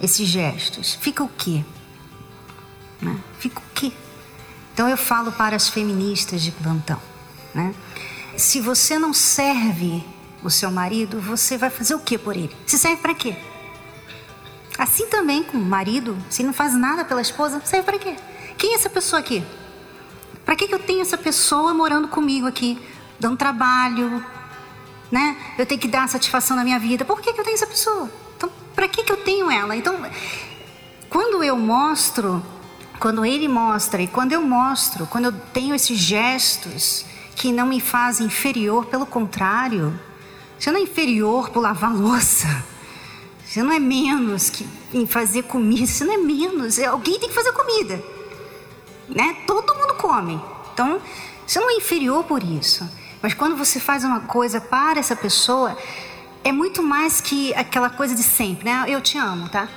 esses 0.00 0.26
gestos, 0.26 0.98
fica 1.00 1.22
o 1.22 1.28
quê? 1.28 1.64
Né? 3.00 3.18
Fica 3.38 3.58
o 3.58 3.62
quê? 3.74 3.92
Então 4.72 4.88
eu 4.88 4.96
falo 4.96 5.30
para 5.30 5.54
as 5.54 5.68
feministas 5.68 6.42
de 6.42 6.50
plantão. 6.50 7.00
Né? 7.54 7.74
Se 8.36 8.60
você 8.60 8.98
não 8.98 9.12
serve 9.12 10.02
o 10.42 10.50
seu 10.50 10.70
marido, 10.70 11.20
você 11.20 11.56
vai 11.56 11.70
fazer 11.70 11.94
o 11.94 12.00
que 12.00 12.18
por 12.18 12.36
ele? 12.36 12.54
Se 12.66 12.78
serve 12.78 13.00
para 13.00 13.14
quê? 13.14 13.36
Assim 14.78 15.06
também 15.06 15.42
com 15.42 15.56
o 15.56 15.60
marido, 15.60 16.16
se 16.28 16.42
não 16.42 16.52
faz 16.52 16.74
nada 16.74 17.04
pela 17.04 17.20
esposa, 17.20 17.60
serve 17.64 17.84
para 17.84 17.98
quê? 17.98 18.16
Quem 18.58 18.72
é 18.72 18.74
essa 18.74 18.90
pessoa 18.90 19.20
aqui? 19.20 19.44
Para 20.44 20.56
que, 20.56 20.66
que 20.66 20.74
eu 20.74 20.78
tenho 20.78 21.00
essa 21.00 21.16
pessoa 21.16 21.72
morando 21.72 22.08
comigo 22.08 22.46
aqui, 22.46 22.78
dando 23.18 23.36
trabalho, 23.36 24.24
né? 25.10 25.36
Eu 25.56 25.64
tenho 25.64 25.80
que 25.80 25.88
dar 25.88 26.08
satisfação 26.08 26.56
na 26.56 26.64
minha 26.64 26.78
vida. 26.78 27.04
Por 27.04 27.20
que, 27.20 27.32
que 27.32 27.40
eu 27.40 27.44
tenho 27.44 27.54
essa 27.54 27.66
pessoa? 27.66 28.10
Então, 28.36 28.50
para 28.74 28.88
que, 28.88 29.04
que 29.04 29.12
eu 29.12 29.16
tenho 29.18 29.50
ela? 29.50 29.76
Então, 29.76 29.96
quando 31.08 31.42
eu 31.44 31.56
mostro, 31.56 32.44
quando 32.98 33.24
ele 33.24 33.46
mostra 33.46 34.02
e 34.02 34.08
quando 34.08 34.32
eu 34.32 34.42
mostro, 34.42 35.06
quando 35.06 35.26
eu 35.26 35.32
tenho 35.32 35.74
esses 35.74 35.96
gestos, 35.96 37.06
que 37.36 37.52
não 37.52 37.66
me 37.66 37.80
faz 37.80 38.20
inferior, 38.20 38.86
pelo 38.86 39.06
contrário, 39.06 39.98
você 40.58 40.70
não 40.70 40.78
é 40.78 40.82
inferior 40.82 41.50
por 41.50 41.60
lavar 41.60 41.94
louça. 41.94 42.73
Você 43.54 43.62
não 43.62 43.70
é 43.70 43.78
menos 43.78 44.50
que 44.50 44.68
em 44.92 45.06
fazer 45.06 45.44
comida, 45.44 45.86
você 45.86 46.04
não 46.04 46.14
é 46.14 46.16
menos. 46.16 46.76
É, 46.76 46.86
alguém 46.86 47.20
tem 47.20 47.28
que 47.28 47.34
fazer 47.36 47.52
comida. 47.52 48.02
Né? 49.08 49.36
Todo 49.46 49.76
mundo 49.76 49.94
come. 49.94 50.42
Então, 50.72 51.00
você 51.46 51.60
não 51.60 51.70
é 51.70 51.74
inferior 51.74 52.24
por 52.24 52.42
isso. 52.42 52.84
Mas 53.22 53.32
quando 53.32 53.54
você 53.54 53.78
faz 53.78 54.02
uma 54.02 54.18
coisa 54.22 54.60
para 54.60 54.98
essa 54.98 55.14
pessoa, 55.14 55.78
é 56.42 56.50
muito 56.50 56.82
mais 56.82 57.20
que 57.20 57.54
aquela 57.54 57.88
coisa 57.88 58.12
de 58.16 58.24
sempre, 58.24 58.64
né? 58.64 58.86
Eu 58.88 59.00
te 59.00 59.16
amo, 59.18 59.48
tá? 59.48 59.68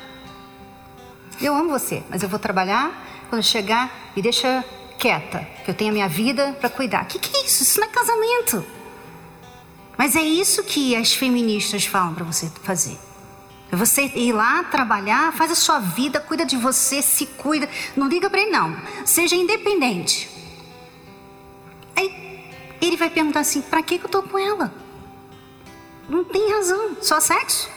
Eu 1.40 1.54
amo 1.54 1.70
você, 1.70 2.02
mas 2.10 2.24
eu 2.24 2.30
vou 2.30 2.40
trabalhar. 2.40 2.92
Quando 3.30 3.44
chegar, 3.44 4.12
me 4.16 4.24
deixa 4.24 4.66
quieta, 4.98 5.48
que 5.64 5.70
eu 5.70 5.76
tenho 5.76 5.92
a 5.92 5.94
minha 5.94 6.10
vida 6.10 6.58
para 6.60 6.72
cuidar. 6.72 7.04
O 7.04 7.06
que, 7.06 7.20
que 7.20 7.38
é 7.38 7.46
isso? 7.46 7.62
Isso 7.62 7.80
não 7.80 7.88
é 7.88 7.92
casamento. 7.92 8.66
Mas 9.96 10.16
é 10.16 10.24
isso 10.24 10.64
que 10.64 10.96
as 10.96 11.14
feministas 11.14 11.86
falam 11.86 12.16
para 12.16 12.24
você 12.24 12.52
fazer. 12.64 12.98
Você 13.72 14.06
ir 14.16 14.32
lá 14.32 14.64
trabalhar, 14.64 15.34
faz 15.34 15.52
a 15.52 15.56
sua 15.56 15.80
vida, 15.80 16.22
cuida 16.22 16.46
de 16.46 16.56
você, 16.56 17.02
se 17.02 17.26
cuida. 17.26 17.70
Não 17.96 18.08
liga 18.08 18.30
para 18.30 18.42
ele, 18.42 18.52
não. 18.52 18.76
Seja 19.06 19.36
independente. 19.36 20.30
Aí 21.96 22.50
ele 22.82 22.96
vai 22.96 23.10
perguntar 23.10 23.42
assim: 23.42 23.62
para 23.62 23.84
que, 23.84 24.00
que 24.00 24.06
eu 24.06 24.10
tô 24.10 24.24
com 24.24 24.40
ela? 24.40 24.74
Não 26.08 26.24
tem 26.24 26.52
razão, 26.52 26.96
só 27.02 27.20
sexo. 27.20 27.70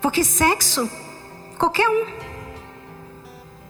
Porque 0.00 0.24
sexo, 0.24 0.90
qualquer 1.58 1.88
um. 1.88 2.06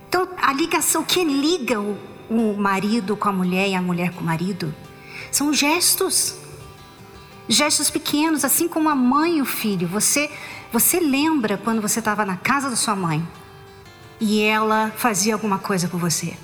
Então, 0.08 0.28
a 0.40 0.52
ligação, 0.52 1.04
que 1.04 1.22
liga 1.22 1.80
o, 1.80 1.98
o 2.30 2.56
marido 2.56 3.16
com 3.16 3.28
a 3.28 3.32
mulher 3.32 3.68
e 3.68 3.74
a 3.74 3.82
mulher 3.82 4.12
com 4.14 4.20
o 4.20 4.24
marido 4.24 4.74
são 5.30 5.52
gestos. 5.52 6.36
Gestos 7.48 7.90
pequenos, 7.90 8.44
assim 8.44 8.68
como 8.68 8.88
a 8.88 8.94
mãe 8.94 9.38
e 9.38 9.42
o 9.42 9.44
filho. 9.44 9.86
Você, 9.88 10.30
você 10.72 11.00
lembra 11.00 11.58
quando 11.58 11.82
você 11.82 11.98
estava 11.98 12.24
na 12.24 12.36
casa 12.36 12.70
da 12.70 12.76
sua 12.76 12.94
mãe 12.94 13.26
e 14.20 14.40
ela 14.40 14.92
fazia 14.96 15.34
alguma 15.34 15.58
coisa 15.58 15.88
por 15.88 15.98
você? 15.98 16.36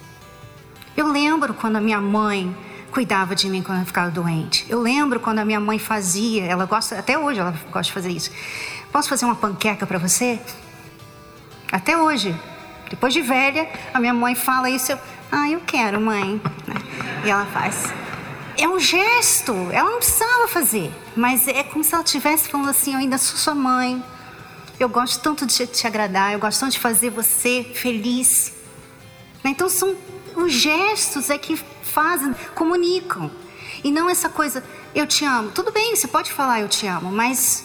Eu 0.97 1.07
lembro 1.07 1.55
quando 1.55 1.77
a 1.77 1.81
minha 1.81 2.01
mãe 2.01 2.57
cuidava 2.91 3.37
de 3.37 3.49
mim 3.49 3.63
quando 3.63 3.81
eu 3.81 3.87
ficava 3.87 4.11
doente. 4.11 4.67
Eu 4.69 4.81
lembro 4.81 5.21
quando 5.21 5.39
a 5.39 5.45
minha 5.45 5.61
mãe 5.61 5.79
fazia, 5.79 6.45
ela 6.45 6.65
gosta, 6.65 6.99
até 6.99 7.17
hoje 7.17 7.39
ela 7.39 7.55
gosta 7.71 7.83
de 7.83 7.93
fazer 7.93 8.11
isso. 8.11 8.31
Posso 8.91 9.09
fazer 9.09 9.27
uma 9.27 9.35
panqueca 9.35 9.87
para 9.87 9.99
você? 9.99 10.41
Até 11.71 11.97
hoje. 11.97 12.35
Depois 12.91 13.13
de 13.13 13.21
velha, 13.21 13.69
a 13.93 14.01
minha 14.01 14.15
mãe 14.15 14.35
fala 14.35 14.71
isso, 14.71 14.93
eu, 14.93 14.99
ah, 15.31 15.49
eu 15.49 15.61
quero, 15.61 16.01
mãe. 16.01 16.41
E 17.25 17.31
ela 17.31 17.47
faz. 17.47 17.93
É 18.57 18.67
um 18.67 18.81
gesto, 18.81 19.53
ela 19.71 19.91
não 19.91 19.99
precisava 19.99 20.49
fazer, 20.49 20.91
mas 21.15 21.47
é 21.47 21.63
como 21.63 21.85
se 21.85 21.93
ela 21.93 22.03
estivesse 22.03 22.49
falando 22.49 22.71
assim: 22.71 22.95
eu 22.95 22.99
ainda 22.99 23.19
sou 23.19 23.37
sua 23.37 23.55
mãe, 23.55 24.03
eu 24.79 24.89
gosto 24.89 25.21
tanto 25.23 25.47
de 25.47 25.67
te 25.67 25.87
agradar, 25.87 26.33
eu 26.33 26.39
gosto 26.39 26.61
tanto 26.61 26.73
de 26.73 26.79
fazer 26.79 27.11
você 27.11 27.65
feliz. 27.75 28.53
Então 29.45 29.69
são 29.69 29.97
os 30.35 30.53
gestos 30.53 31.31
é 31.31 31.39
que 31.39 31.57
fazem, 31.83 32.35
comunicam. 32.55 33.31
E 33.85 33.91
não 33.91 34.11
essa 34.11 34.29
coisa, 34.29 34.65
eu 34.95 35.07
te 35.07 35.25
amo. 35.25 35.51
Tudo 35.51 35.71
bem, 35.71 35.95
você 35.95 36.09
pode 36.09 36.33
falar 36.33 36.61
eu 36.61 36.69
te 36.69 36.87
amo, 36.87 37.11
mas 37.11 37.65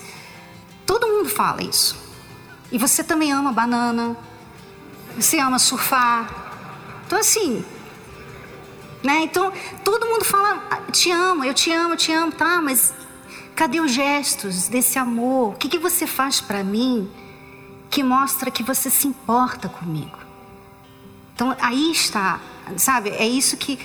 todo 0.86 1.08
mundo 1.08 1.30
fala 1.30 1.64
isso. 1.64 1.98
E 2.72 2.78
você 2.78 3.04
também 3.04 3.32
ama 3.32 3.52
banana, 3.52 4.16
você 5.18 5.40
ama 5.40 5.60
surfar, 5.60 6.42
então, 7.12 7.20
assim, 7.20 7.62
né? 9.04 9.24
Então, 9.24 9.52
todo 9.84 10.06
mundo 10.06 10.24
fala, 10.24 10.66
ah, 10.72 10.78
te 10.94 11.12
amo, 11.12 11.44
eu 11.44 11.54
te 11.54 11.70
amo, 11.70 11.94
eu 11.94 11.98
te 11.98 12.10
amo, 12.14 12.32
tá? 12.32 12.62
Mas 12.62 12.94
Cadê 13.56 13.80
os 13.80 13.92
gestos 13.92 14.68
desse 14.68 14.98
amor? 14.98 15.54
O 15.54 15.58
que, 15.58 15.70
que 15.70 15.78
você 15.78 16.08
faz 16.08 16.42
para 16.42 16.64
mim 16.64 17.10
que 17.90 18.04
mostra 18.04 18.50
que 18.50 18.64
você 18.64 18.90
se 18.90 19.08
importa 19.08 19.70
comigo? 19.70 20.18
Então 21.36 21.56
aí 21.60 21.92
está, 21.92 22.40
sabe? 22.78 23.10
É 23.10 23.28
isso 23.28 23.58
que 23.58 23.80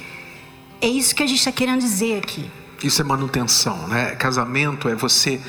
é 0.81 0.87
isso 0.87 1.15
que 1.15 1.23
a 1.23 1.27
gente 1.27 1.39
está 1.39 1.53
querendo 1.53 1.81
dizer 1.81 2.19
aqui. 2.19 2.51
Isso 2.83 3.01
é 3.01 3.05
manutenção, 3.05 3.89
né? 3.89 4.15
Casamento 4.15 4.89
é 4.89 4.95
você 4.95 5.41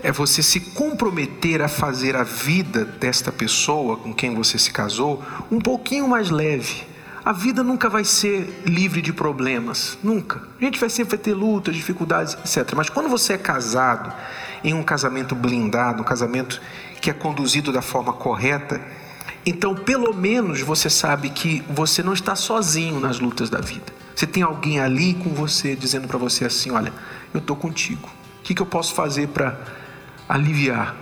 é 0.00 0.12
você 0.12 0.42
se 0.42 0.60
comprometer 0.60 1.60
a 1.60 1.68
fazer 1.68 2.14
a 2.14 2.22
vida 2.22 2.84
desta 2.84 3.32
pessoa 3.32 3.96
com 3.96 4.14
quem 4.14 4.34
você 4.34 4.58
se 4.58 4.70
casou 4.70 5.22
um 5.50 5.60
pouquinho 5.60 6.06
mais 6.06 6.30
leve. 6.30 6.87
A 7.28 7.32
vida 7.32 7.62
nunca 7.62 7.90
vai 7.90 8.04
ser 8.04 8.62
livre 8.64 9.02
de 9.02 9.12
problemas, 9.12 9.98
nunca. 10.02 10.40
A 10.58 10.64
gente 10.64 10.80
vai 10.80 10.88
sempre 10.88 11.18
ter 11.18 11.34
lutas, 11.34 11.76
dificuldades, 11.76 12.32
etc. 12.32 12.72
Mas 12.74 12.88
quando 12.88 13.06
você 13.06 13.34
é 13.34 13.36
casado 13.36 14.10
em 14.64 14.72
um 14.72 14.82
casamento 14.82 15.34
blindado, 15.34 16.00
um 16.00 16.06
casamento 16.06 16.58
que 17.02 17.10
é 17.10 17.12
conduzido 17.12 17.70
da 17.70 17.82
forma 17.82 18.14
correta, 18.14 18.80
então 19.44 19.74
pelo 19.74 20.14
menos 20.14 20.62
você 20.62 20.88
sabe 20.88 21.28
que 21.28 21.62
você 21.68 22.02
não 22.02 22.14
está 22.14 22.34
sozinho 22.34 22.98
nas 22.98 23.20
lutas 23.20 23.50
da 23.50 23.60
vida. 23.60 23.92
Você 24.16 24.26
tem 24.26 24.42
alguém 24.42 24.80
ali 24.80 25.12
com 25.12 25.28
você 25.28 25.76
dizendo 25.76 26.08
para 26.08 26.16
você 26.16 26.46
assim: 26.46 26.70
olha, 26.70 26.94
eu 27.34 27.40
estou 27.40 27.56
contigo. 27.56 28.08
O 28.38 28.42
que, 28.42 28.54
que 28.54 28.62
eu 28.62 28.66
posso 28.66 28.94
fazer 28.94 29.28
para 29.28 29.54
aliviar 30.26 30.96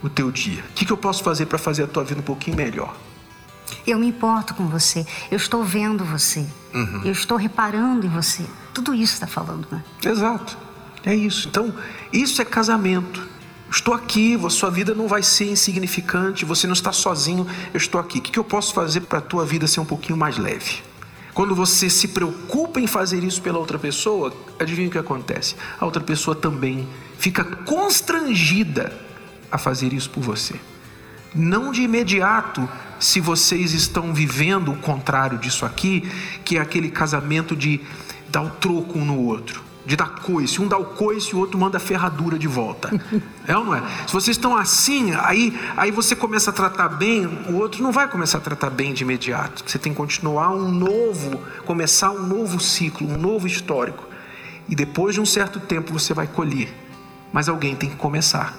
o 0.00 0.08
teu 0.08 0.30
dia? 0.30 0.62
O 0.70 0.74
que, 0.74 0.84
que 0.84 0.92
eu 0.92 0.96
posso 0.96 1.24
fazer 1.24 1.46
para 1.46 1.58
fazer 1.58 1.82
a 1.82 1.88
tua 1.88 2.04
vida 2.04 2.20
um 2.20 2.24
pouquinho 2.24 2.56
melhor? 2.56 2.94
Eu 3.86 3.98
me 3.98 4.08
importo 4.08 4.54
com 4.54 4.66
você. 4.66 5.06
Eu 5.30 5.36
estou 5.36 5.62
vendo 5.62 6.04
você. 6.04 6.44
Uhum. 6.74 7.02
Eu 7.04 7.12
estou 7.12 7.38
reparando 7.38 8.06
em 8.06 8.08
você. 8.08 8.44
Tudo 8.74 8.94
isso 8.94 9.14
está 9.14 9.26
falando, 9.26 9.66
né? 9.70 9.82
Exato. 10.04 10.58
É 11.04 11.14
isso. 11.14 11.48
Então, 11.48 11.72
isso 12.12 12.42
é 12.42 12.44
casamento. 12.44 13.26
Estou 13.70 13.94
aqui, 13.94 14.38
sua 14.50 14.70
vida 14.70 14.94
não 14.94 15.08
vai 15.08 15.22
ser 15.22 15.50
insignificante, 15.50 16.44
você 16.44 16.66
não 16.66 16.72
está 16.72 16.92
sozinho, 16.92 17.46
eu 17.74 17.78
estou 17.78 18.00
aqui. 18.00 18.18
O 18.18 18.22
que 18.22 18.38
eu 18.38 18.44
posso 18.44 18.72
fazer 18.72 19.00
para 19.02 19.18
a 19.18 19.22
tua 19.22 19.44
vida 19.44 19.66
ser 19.66 19.80
um 19.80 19.84
pouquinho 19.84 20.16
mais 20.16 20.38
leve? 20.38 20.82
Quando 21.34 21.54
você 21.54 21.90
se 21.90 22.08
preocupa 22.08 22.80
em 22.80 22.86
fazer 22.86 23.22
isso 23.22 23.42
pela 23.42 23.58
outra 23.58 23.78
pessoa, 23.78 24.32
adivinha 24.58 24.88
o 24.88 24.90
que 24.90 24.98
acontece? 24.98 25.54
A 25.78 25.84
outra 25.84 26.02
pessoa 26.02 26.34
também 26.34 26.88
fica 27.18 27.44
constrangida 27.44 28.92
a 29.50 29.58
fazer 29.58 29.92
isso 29.92 30.08
por 30.08 30.22
você. 30.22 30.54
Não 31.34 31.70
de 31.72 31.82
imediato, 31.82 32.66
se 32.98 33.20
vocês 33.20 33.72
estão 33.72 34.12
vivendo 34.12 34.72
o 34.72 34.76
contrário 34.76 35.38
disso 35.38 35.64
aqui, 35.64 36.10
que 36.44 36.58
é 36.58 36.60
aquele 36.60 36.90
casamento 36.90 37.54
de 37.54 37.80
dar 38.28 38.42
o 38.42 38.50
troco 38.50 38.98
um 38.98 39.04
no 39.04 39.18
outro 39.20 39.66
de 39.86 39.94
dar 39.94 40.08
coice. 40.08 40.60
Um 40.60 40.66
dá 40.66 40.76
o 40.76 40.84
coice 40.84 41.30
e 41.30 41.34
o 41.36 41.38
outro 41.38 41.56
manda 41.56 41.76
a 41.76 41.80
ferradura 41.80 42.38
de 42.38 42.48
volta. 42.48 42.90
É 43.48 43.56
ou 43.56 43.64
não 43.64 43.76
é? 43.76 43.80
Se 44.08 44.12
vocês 44.12 44.36
estão 44.36 44.56
assim, 44.56 45.14
aí, 45.14 45.56
aí 45.76 45.92
você 45.92 46.16
começa 46.16 46.50
a 46.50 46.52
tratar 46.52 46.88
bem, 46.88 47.26
o 47.48 47.54
outro 47.54 47.80
não 47.80 47.92
vai 47.92 48.08
começar 48.08 48.38
a 48.38 48.40
tratar 48.40 48.70
bem 48.70 48.92
de 48.92 49.04
imediato. 49.04 49.62
Você 49.64 49.78
tem 49.78 49.92
que 49.92 49.96
continuar 49.96 50.50
um 50.50 50.68
novo, 50.68 51.40
começar 51.64 52.10
um 52.10 52.26
novo 52.26 52.58
ciclo, 52.58 53.08
um 53.08 53.16
novo 53.16 53.46
histórico. 53.46 54.04
E 54.68 54.74
depois 54.74 55.14
de 55.14 55.20
um 55.20 55.24
certo 55.24 55.60
tempo 55.60 55.92
você 55.92 56.12
vai 56.12 56.26
colher. 56.26 56.74
Mas 57.32 57.48
alguém 57.48 57.76
tem 57.76 57.88
que 57.88 57.94
começar. 57.94 58.52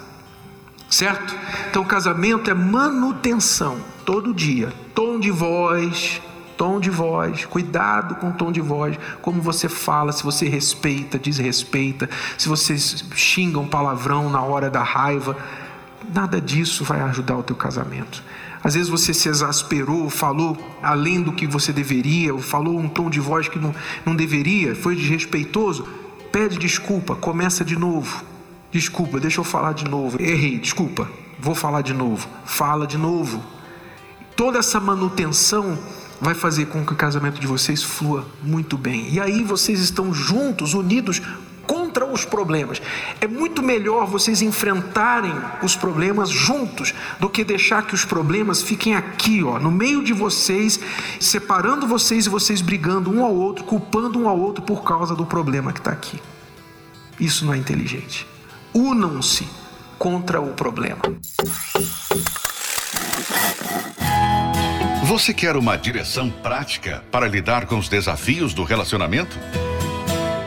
Certo? 0.90 1.36
Então, 1.70 1.84
casamento 1.84 2.50
é 2.50 2.54
manutenção, 2.54 3.78
todo 4.08 4.34
dia. 4.34 4.74
Tom 4.96 5.20
de 5.20 5.30
voz, 5.30 6.22
tom 6.56 6.80
de 6.80 6.90
voz, 6.90 7.46
cuidado 7.46 8.16
com 8.16 8.30
o 8.30 8.32
tom 8.32 8.54
de 8.54 8.62
voz, 8.62 8.98
como 9.22 9.42
você 9.42 9.68
fala, 9.68 10.14
se 10.14 10.24
você 10.24 10.48
respeita, 10.48 11.20
desrespeita, 11.20 12.10
se 12.38 12.48
você 12.48 12.78
xinga 13.14 13.60
um 13.60 13.68
palavrão 13.68 14.30
na 14.30 14.42
hora 14.42 14.70
da 14.70 14.82
raiva, 14.82 15.38
nada 16.16 16.40
disso 16.40 16.86
vai 16.86 17.02
ajudar 17.02 17.36
o 17.36 17.44
teu 17.44 17.56
casamento. 17.58 18.24
Às 18.64 18.76
vezes 18.76 18.88
você 18.88 19.14
se 19.14 19.28
exasperou, 19.28 20.10
falou 20.10 20.58
além 20.82 21.22
do 21.22 21.34
que 21.34 21.46
você 21.46 21.74
deveria, 21.74 22.34
ou 22.34 22.40
falou 22.40 22.80
um 22.80 22.88
tom 22.88 23.10
de 23.10 23.20
voz 23.20 23.50
que 23.50 23.60
não, 23.60 23.76
não 24.06 24.16
deveria, 24.16 24.74
foi 24.74 24.96
desrespeitoso, 24.96 25.86
pede 26.32 26.58
desculpa, 26.58 27.14
começa 27.14 27.66
de 27.66 27.78
novo. 27.78 28.24
Desculpa, 28.72 29.20
deixa 29.20 29.42
eu 29.42 29.44
falar 29.44 29.74
de 29.74 29.84
novo. 29.84 30.22
Errei, 30.22 30.58
desculpa, 30.58 31.10
vou 31.38 31.54
falar 31.54 31.82
de 31.82 31.94
novo. 31.94 32.26
Fala 32.46 32.88
de 32.88 32.98
novo. 32.98 33.57
Toda 34.38 34.60
essa 34.60 34.80
manutenção 34.80 35.76
vai 36.22 36.36
fazer 36.36 36.68
com 36.68 36.86
que 36.86 36.94
o 36.94 36.96
casamento 36.96 37.42
de 37.42 37.48
vocês 37.48 37.82
flua 37.82 38.24
muito 38.44 38.78
bem. 38.78 39.12
E 39.12 39.20
aí 39.20 39.44
vocês 39.44 39.80
estão 39.80 40.14
juntos, 40.14 40.76
unidos 40.76 41.20
contra 41.66 42.06
os 42.06 42.24
problemas. 42.24 42.80
É 43.20 43.28
muito 43.28 43.64
melhor 43.64 44.06
vocês 44.06 44.44
enfrentarem 44.44 45.34
os 45.64 45.76
problemas 45.76 46.30
juntos 46.30 46.94
do 47.20 47.28
que 47.28 47.44
deixar 47.44 47.88
que 47.88 47.96
os 47.96 48.06
problemas 48.06 48.62
fiquem 48.62 48.96
aqui, 48.96 49.44
ó, 49.44 49.60
no 49.60 49.72
meio 49.72 50.04
de 50.04 50.14
vocês, 50.14 50.80
separando 51.20 51.88
vocês 51.88 52.28
e 52.28 52.30
vocês 52.30 52.62
brigando 52.62 53.12
um 53.12 53.26
ao 53.26 53.34
outro, 53.34 53.64
culpando 53.66 54.20
um 54.20 54.30
ao 54.30 54.40
outro 54.40 54.64
por 54.64 54.84
causa 54.84 55.16
do 55.16 55.26
problema 55.26 55.74
que 55.74 55.80
está 55.80 55.92
aqui. 55.92 56.22
Isso 57.20 57.44
não 57.44 57.56
é 57.56 57.58
inteligente. 57.58 58.28
Unam-se 58.72 59.50
contra 59.98 60.40
o 60.40 60.54
problema. 60.54 61.02
Você 65.08 65.34
quer 65.34 65.56
uma 65.56 65.78
direção 65.78 66.30
prática 66.30 67.02
para 67.10 67.30
lidar 67.30 67.66
com 67.66 67.78
os 67.78 67.88
desafios 67.88 68.54
do 68.54 68.66
relacionamento? 68.66 69.40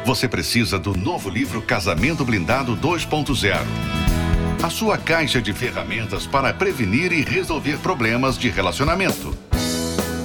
Você 0.04 0.28
precisa 0.28 0.78
do 0.78 0.94
novo 0.94 1.30
livro 1.30 1.62
Casamento 1.62 2.26
Blindado 2.26 2.76
2.0. 2.76 3.56
A 4.62 4.68
sua 4.68 4.98
caixa 4.98 5.40
de 5.40 5.54
ferramentas 5.54 6.26
para 6.26 6.52
prevenir 6.52 7.10
e 7.10 7.22
resolver 7.22 7.78
problemas 7.78 8.36
de 8.36 8.50
relacionamento. 8.50 9.34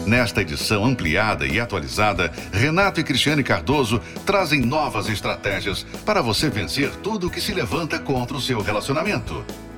Nesta 0.06 0.42
edição 0.42 0.84
ampliada 0.84 1.48
e 1.48 1.58
atualizada, 1.58 2.30
Renato 2.52 3.00
e 3.00 3.06
Cristiane 3.06 3.42
Cardoso 3.42 4.02
trazem 4.26 4.60
novas 4.60 5.08
estratégias 5.08 5.88
para 6.06 6.22
você 6.22 6.50
vencer 6.50 6.90
tudo 6.98 7.30
que 7.30 7.40
se 7.40 7.54
levanta 7.54 7.98
contra 8.00 8.36
o 8.36 8.42
seu 8.42 8.60
relacionamento. 8.60 9.46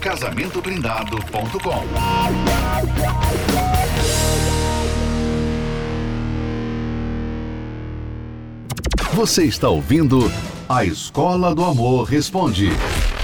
Casamentoblindado.com. 0.00 1.84
Você 9.12 9.44
está 9.44 9.68
ouvindo 9.68 10.32
A 10.66 10.86
Escola 10.86 11.54
do 11.54 11.62
Amor 11.62 12.04
Responde, 12.04 12.70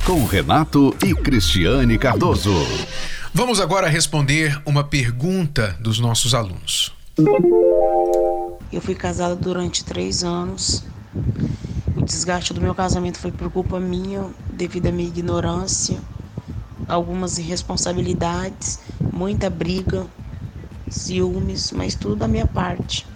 com 0.04 0.22
Renato 0.26 0.94
e 1.02 1.14
Cristiane 1.14 1.96
Cardoso. 1.96 2.52
Vamos 3.32 3.58
agora 3.58 3.88
responder 3.88 4.60
uma 4.66 4.84
pergunta 4.84 5.74
dos 5.80 5.98
nossos 5.98 6.34
alunos. 6.34 6.94
Eu 8.70 8.82
fui 8.82 8.94
casada 8.94 9.34
durante 9.34 9.82
três 9.82 10.22
anos. 10.22 10.84
O 11.96 12.04
desgaste 12.04 12.52
do 12.52 12.60
meu 12.60 12.74
casamento 12.74 13.18
foi 13.18 13.32
por 13.32 13.50
culpa 13.50 13.80
minha, 13.80 14.26
devido 14.52 14.88
à 14.88 14.92
minha 14.92 15.08
ignorância, 15.08 15.98
algumas 16.88 17.38
irresponsabilidades, 17.38 18.78
muita 19.12 19.50
briga, 19.50 20.06
ciúmes, 20.88 21.72
mas 21.72 21.94
tudo 21.94 22.16
da 22.16 22.28
minha 22.28 22.46
parte. 22.46 23.06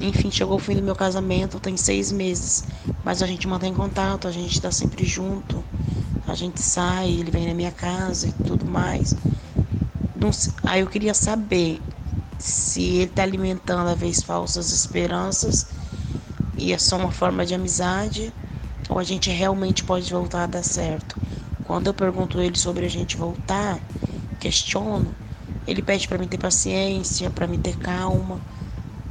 Enfim, 0.00 0.30
chegou 0.30 0.56
o 0.56 0.60
fim 0.60 0.76
do 0.76 0.82
meu 0.82 0.94
casamento, 0.94 1.58
tem 1.58 1.76
seis 1.76 2.12
meses, 2.12 2.64
mas 3.04 3.22
a 3.22 3.26
gente 3.26 3.48
mantém 3.48 3.74
contato, 3.74 4.28
a 4.28 4.32
gente 4.32 4.52
está 4.52 4.70
sempre 4.70 5.04
junto, 5.04 5.64
a 6.26 6.34
gente 6.34 6.60
sai, 6.62 7.10
ele 7.10 7.30
vem 7.30 7.48
na 7.48 7.54
minha 7.54 7.72
casa 7.72 8.28
e 8.28 8.32
tudo 8.44 8.64
mais. 8.64 9.16
Aí 10.64 10.80
eu 10.80 10.86
queria 10.86 11.14
saber 11.14 11.80
se 12.38 12.82
ele 12.82 13.04
está 13.04 13.22
alimentando 13.22 13.88
a 13.88 13.94
vez 13.94 14.22
falsas 14.22 14.70
esperanças 14.72 15.66
e 16.56 16.72
é 16.72 16.78
só 16.78 16.96
uma 16.96 17.10
forma 17.10 17.46
de 17.46 17.54
amizade 17.54 18.32
ou 18.88 18.98
a 18.98 19.04
gente 19.04 19.30
realmente 19.30 19.84
pode 19.84 20.10
voltar 20.12 20.44
a 20.44 20.46
dar 20.46 20.62
certo. 20.62 21.27
Quando 21.68 21.88
eu 21.88 21.94
pergunto 21.94 22.40
ele 22.40 22.58
sobre 22.58 22.86
a 22.86 22.90
gente 22.90 23.18
voltar, 23.18 23.84
questiono, 24.40 25.14
ele 25.66 25.82
pede 25.82 26.08
para 26.08 26.18
mim 26.18 26.28
ter 26.28 26.38
paciência, 26.38 27.30
para 27.30 27.48
me 27.48 27.58
ter 27.58 27.76
calma 27.78 28.42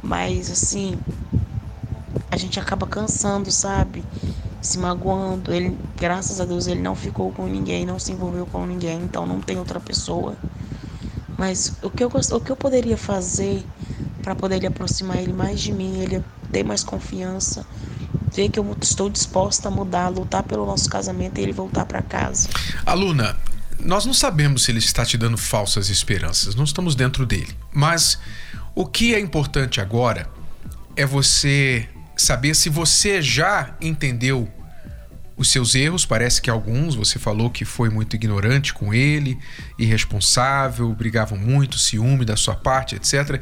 mas 0.02 0.52
assim, 0.52 1.02
a 2.32 2.38
gente 2.38 2.60
acaba 2.60 2.86
cansando, 2.88 3.52
sabe? 3.52 4.06
se 4.62 4.78
magoando. 4.78 5.54
Ele, 5.54 5.80
graças 5.98 6.42
a 6.42 6.46
Deus, 6.46 6.68
ele 6.68 6.82
não 6.82 6.96
ficou 6.96 7.32
com 7.34 7.48
ninguém, 7.48 7.86
não 7.88 8.00
se 8.00 8.14
envolveu 8.14 8.46
com 8.48 8.66
ninguém, 8.68 9.04
então 9.04 9.26
não 9.26 9.42
tem 9.42 9.58
outra 9.60 9.80
pessoa. 9.80 10.38
Mas 11.38 11.78
o 11.82 11.90
que 11.92 12.04
eu, 12.04 12.10
o 12.10 12.42
que 12.42 12.52
eu 12.52 12.58
poderia 12.58 12.98
fazer 12.98 13.68
para 14.22 14.36
poder 14.36 14.58
ele 14.58 14.68
aproximar 14.68 15.22
ele 15.22 15.34
mais 15.34 15.62
de 15.62 15.72
mim, 15.72 16.02
ele 16.02 16.24
ter 16.52 16.64
mais 16.64 16.84
confiança, 16.84 17.66
ver 18.38 18.50
que 18.50 18.60
eu 18.60 18.78
estou 18.80 19.10
disposta 19.10 19.68
a 19.68 19.72
mudar, 19.72 20.10
lutar 20.10 20.44
pelo 20.44 20.66
nosso 20.66 20.88
casamento 20.88 21.40
e 21.40 21.44
ele 21.44 21.52
voltar 21.52 21.86
para 21.86 22.04
casa. 22.04 22.48
Aluna, 22.86 23.36
nós 23.80 24.06
não 24.06 24.14
sabemos 24.14 24.64
se 24.64 24.72
ele 24.72 24.78
está 24.78 25.04
te 25.04 25.18
dando 25.18 25.38
falsas 25.38 25.90
esperanças, 25.90 26.54
não 26.54 26.64
estamos 26.64 26.96
dentro 26.96 27.26
dele. 27.26 27.50
Mas 27.74 28.20
o 28.76 28.86
que 28.86 29.16
é 29.16 29.20
importante 29.20 29.82
agora 29.82 30.30
é 30.96 31.04
você 31.04 31.90
saber 32.16 32.56
se 32.56 32.70
você 32.70 33.22
já 33.24 33.76
entendeu 33.82 34.48
os 35.36 35.52
seus 35.52 35.76
erros, 35.76 36.06
parece 36.06 36.42
que 36.42 36.50
alguns, 36.50 36.96
você 36.96 37.20
falou 37.20 37.50
que 37.50 37.66
foi 37.66 37.90
muito 37.90 38.16
ignorante 38.16 38.74
com 38.74 38.94
ele, 38.94 39.38
irresponsável, 39.78 40.92
brigavam 40.94 41.38
muito, 41.38 41.78
ciúme 41.78 42.26
da 42.26 42.36
sua 42.36 42.56
parte, 42.56 42.96
etc. 42.96 43.42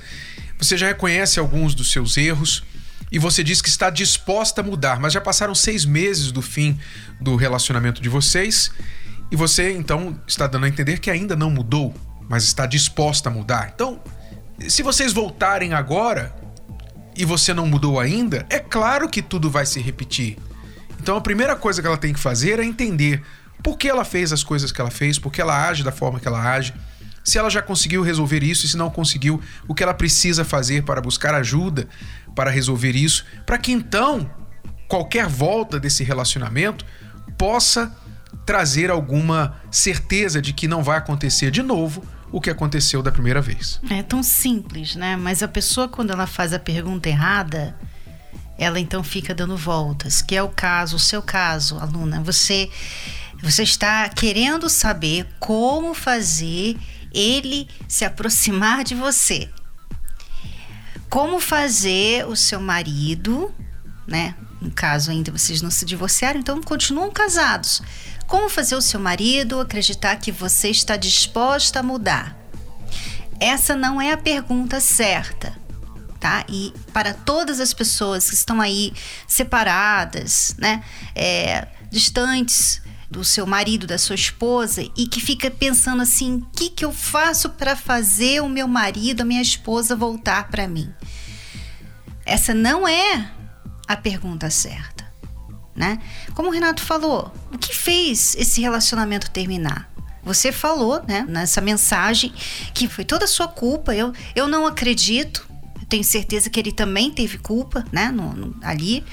Você 0.58 0.78
já 0.78 0.88
reconhece 0.88 1.40
alguns 1.40 1.74
dos 1.74 1.92
seus 1.92 2.18
erros 2.18 2.64
e 3.12 3.20
você 3.20 3.44
diz 3.44 3.62
que 3.62 3.70
está 3.70 3.90
disposta 3.90 4.62
a 4.62 4.64
mudar, 4.64 5.00
mas 5.00 5.14
já 5.14 5.22
passaram 5.22 5.56
seis 5.56 5.86
meses 5.86 6.32
do 6.32 6.42
fim 6.42 6.78
do 7.22 7.36
relacionamento 7.36 8.02
de 8.02 8.10
vocês 8.10 8.72
e 9.32 9.36
você 9.36 9.72
então 9.72 10.20
está 10.28 10.48
dando 10.48 10.66
a 10.66 10.70
entender 10.70 11.00
que 11.00 11.10
ainda 11.10 11.36
não 11.36 11.50
mudou, 11.50 11.94
mas 12.28 12.44
está 12.44 12.66
disposta 12.66 13.30
a 13.30 13.32
mudar. 13.32 13.72
Então, 13.74 14.02
se 14.68 14.84
vocês 14.84 15.14
voltarem 15.14 15.74
agora 15.74 16.36
e 17.16 17.26
você 17.26 17.54
não 17.54 17.68
mudou 17.68 18.00
ainda, 18.00 18.46
é 18.50 18.60
claro 18.60 19.10
que 19.10 19.22
tudo 19.22 19.50
vai 19.50 19.66
se 19.66 19.80
repetir. 19.80 20.38
Então 21.00 21.16
a 21.16 21.22
primeira 21.22 21.56
coisa 21.56 21.82
que 21.82 21.88
ela 21.88 21.98
tem 21.98 22.14
que 22.14 22.20
fazer 22.20 22.60
é 22.60 22.64
entender 22.64 23.22
por 23.64 23.78
que 23.78 23.88
ela 23.88 24.04
fez 24.04 24.34
as 24.34 24.44
coisas 24.44 24.72
que 24.72 24.82
ela 24.82 24.92
fez, 24.92 25.18
por 25.18 25.32
que 25.32 25.42
ela 25.42 25.68
age 25.68 25.84
da 25.84 25.92
forma 25.92 26.20
que 26.20 26.28
ela 26.28 26.42
age, 26.42 26.74
se 27.26 27.40
ela 27.40 27.50
já 27.50 27.62
conseguiu 27.62 28.04
resolver 28.04 28.44
isso 28.44 28.68
e 28.68 28.70
se 28.70 28.78
não 28.78 28.90
conseguiu, 28.90 29.42
o 29.68 29.74
que 29.74 29.82
ela 29.82 29.96
precisa 29.96 30.46
fazer 30.46 30.84
para 30.84 31.02
buscar 31.02 31.34
ajuda 31.34 31.88
para 32.36 32.52
resolver 32.52 32.96
isso, 32.96 33.26
para 33.46 33.58
que 33.58 33.72
então 33.72 34.30
qualquer 34.88 35.28
volta 35.28 35.80
desse 35.80 36.04
relacionamento 36.04 36.86
possa 37.36 37.96
trazer 38.46 38.92
alguma 38.92 39.60
certeza 39.72 40.40
de 40.40 40.54
que 40.54 40.68
não 40.68 40.84
vai 40.84 40.98
acontecer 41.00 41.50
de 41.50 41.64
novo 41.64 42.06
o 42.32 42.40
que 42.40 42.50
aconteceu 42.50 43.02
da 43.02 43.12
primeira 43.12 43.42
vez. 43.42 43.80
É 43.90 44.04
tão 44.04 44.22
simples, 44.22 44.96
né? 44.96 45.16
Mas 45.16 45.42
a 45.42 45.48
pessoa 45.48 45.88
quando 45.88 46.12
ela 46.12 46.28
faz 46.28 46.54
a 46.54 46.60
pergunta 46.60 47.10
errada, 47.10 47.76
ela 48.58 48.80
então 48.80 49.04
fica 49.04 49.34
dando 49.34 49.58
voltas, 49.58 50.22
que 50.22 50.36
é 50.36 50.44
o 50.44 50.50
caso, 50.50 50.98
o 50.98 51.00
seu 51.00 51.24
caso, 51.24 51.80
aluna. 51.80 52.22
Você 52.22 52.70
você 53.42 53.64
está 53.64 54.08
querendo 54.10 54.70
saber 54.70 55.28
como 55.40 55.94
fazer 55.94 56.78
ele 57.16 57.68
se 57.88 58.04
aproximar 58.04 58.84
de 58.84 58.94
você. 58.94 59.50
Como 61.10 61.40
fazer 61.40 62.28
o 62.28 62.36
seu 62.36 62.60
marido, 62.60 63.54
né? 64.06 64.36
No 64.62 64.72
caso 64.72 65.12
ainda 65.12 65.32
vocês 65.32 65.62
não 65.62 65.72
se 65.72 65.86
divorciaram, 65.86 66.40
então 66.40 66.62
continuam 66.62 67.12
casados. 67.12 67.82
Como 68.28 68.50
fazer 68.50 68.76
o 68.76 68.82
seu 68.82 69.00
marido 69.00 69.60
acreditar 69.60 70.16
que 70.18 70.32
você 70.32 70.70
está 70.70 70.98
disposta 70.98 71.80
a 71.80 71.84
mudar? 71.84 72.36
Essa 73.40 73.76
não 73.76 74.02
é 74.02 74.12
a 74.12 74.18
pergunta 74.18 74.80
certa 74.80 75.66
tá? 76.26 76.44
E 76.50 76.74
para 76.92 77.14
todas 77.14 77.60
as 77.60 77.72
pessoas 77.72 78.28
que 78.28 78.36
estão 78.36 78.60
aí 78.60 78.92
separadas, 79.28 80.56
né? 80.58 80.84
É, 81.14 81.68
distantes 81.92 82.82
do 83.10 83.24
seu 83.24 83.46
marido, 83.46 83.88
da 83.88 83.98
sua 83.98 84.16
esposa 84.16 84.82
e 84.96 85.08
que 85.08 85.22
fica 85.22 85.50
pensando 85.52 86.02
assim: 86.02 86.36
o 86.36 86.48
que, 86.56 86.70
que 86.70 86.86
eu 86.86 86.92
faço 86.92 87.50
para 87.50 87.76
fazer 87.76 88.42
o 88.42 88.50
meu 88.50 88.68
marido, 88.68 89.22
a 89.22 89.26
minha 89.26 89.42
esposa 89.42 89.96
voltar 89.96 90.50
para 90.50 90.68
mim? 90.68 90.92
Essa 92.26 92.54
não 92.54 92.88
é 92.88 93.32
a 93.88 93.96
pergunta 93.96 94.50
certa, 94.50 95.06
né? 95.76 96.00
Como 96.34 96.50
o 96.50 96.52
Renato 96.52 96.82
falou, 96.82 97.34
o 97.54 97.58
que 97.58 97.76
fez 97.76 98.36
esse 98.36 98.62
relacionamento 98.62 99.30
terminar? 99.30 99.92
Você 100.24 100.52
falou, 100.52 101.04
né, 101.08 101.24
nessa 101.30 101.62
mensagem, 101.62 102.34
que 102.74 102.88
foi 102.88 103.06
toda 103.06 103.28
sua 103.28 103.48
culpa. 103.48 103.94
Eu, 103.94 104.12
eu 104.36 104.48
não 104.48 104.66
acredito 104.66 105.48
tenho 105.88 106.04
certeza 106.04 106.50
que 106.50 106.60
ele 106.60 106.72
também 106.72 107.12
teve 107.12 107.38
culpa, 107.38 107.86
né, 107.92 108.12
no, 108.12 108.34
no, 108.34 108.56
ali. 108.62 109.04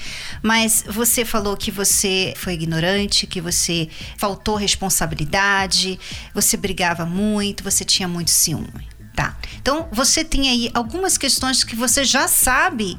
Mas 0.41 0.83
você 0.87 1.23
falou 1.23 1.55
que 1.55 1.71
você 1.71 2.33
foi 2.35 2.53
ignorante, 2.53 3.27
que 3.27 3.39
você 3.39 3.89
faltou 4.17 4.55
responsabilidade, 4.55 5.99
você 6.33 6.57
brigava 6.57 7.05
muito, 7.05 7.63
você 7.63 7.83
tinha 7.85 8.07
muito 8.07 8.31
ciúme. 8.31 8.87
Tá. 9.15 9.37
Então 9.61 9.87
você 9.91 10.23
tem 10.23 10.49
aí 10.49 10.71
algumas 10.73 11.17
questões 11.17 11.63
que 11.63 11.75
você 11.75 12.03
já 12.03 12.27
sabe 12.27 12.97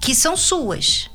que 0.00 0.14
são 0.14 0.36
suas, 0.36 1.10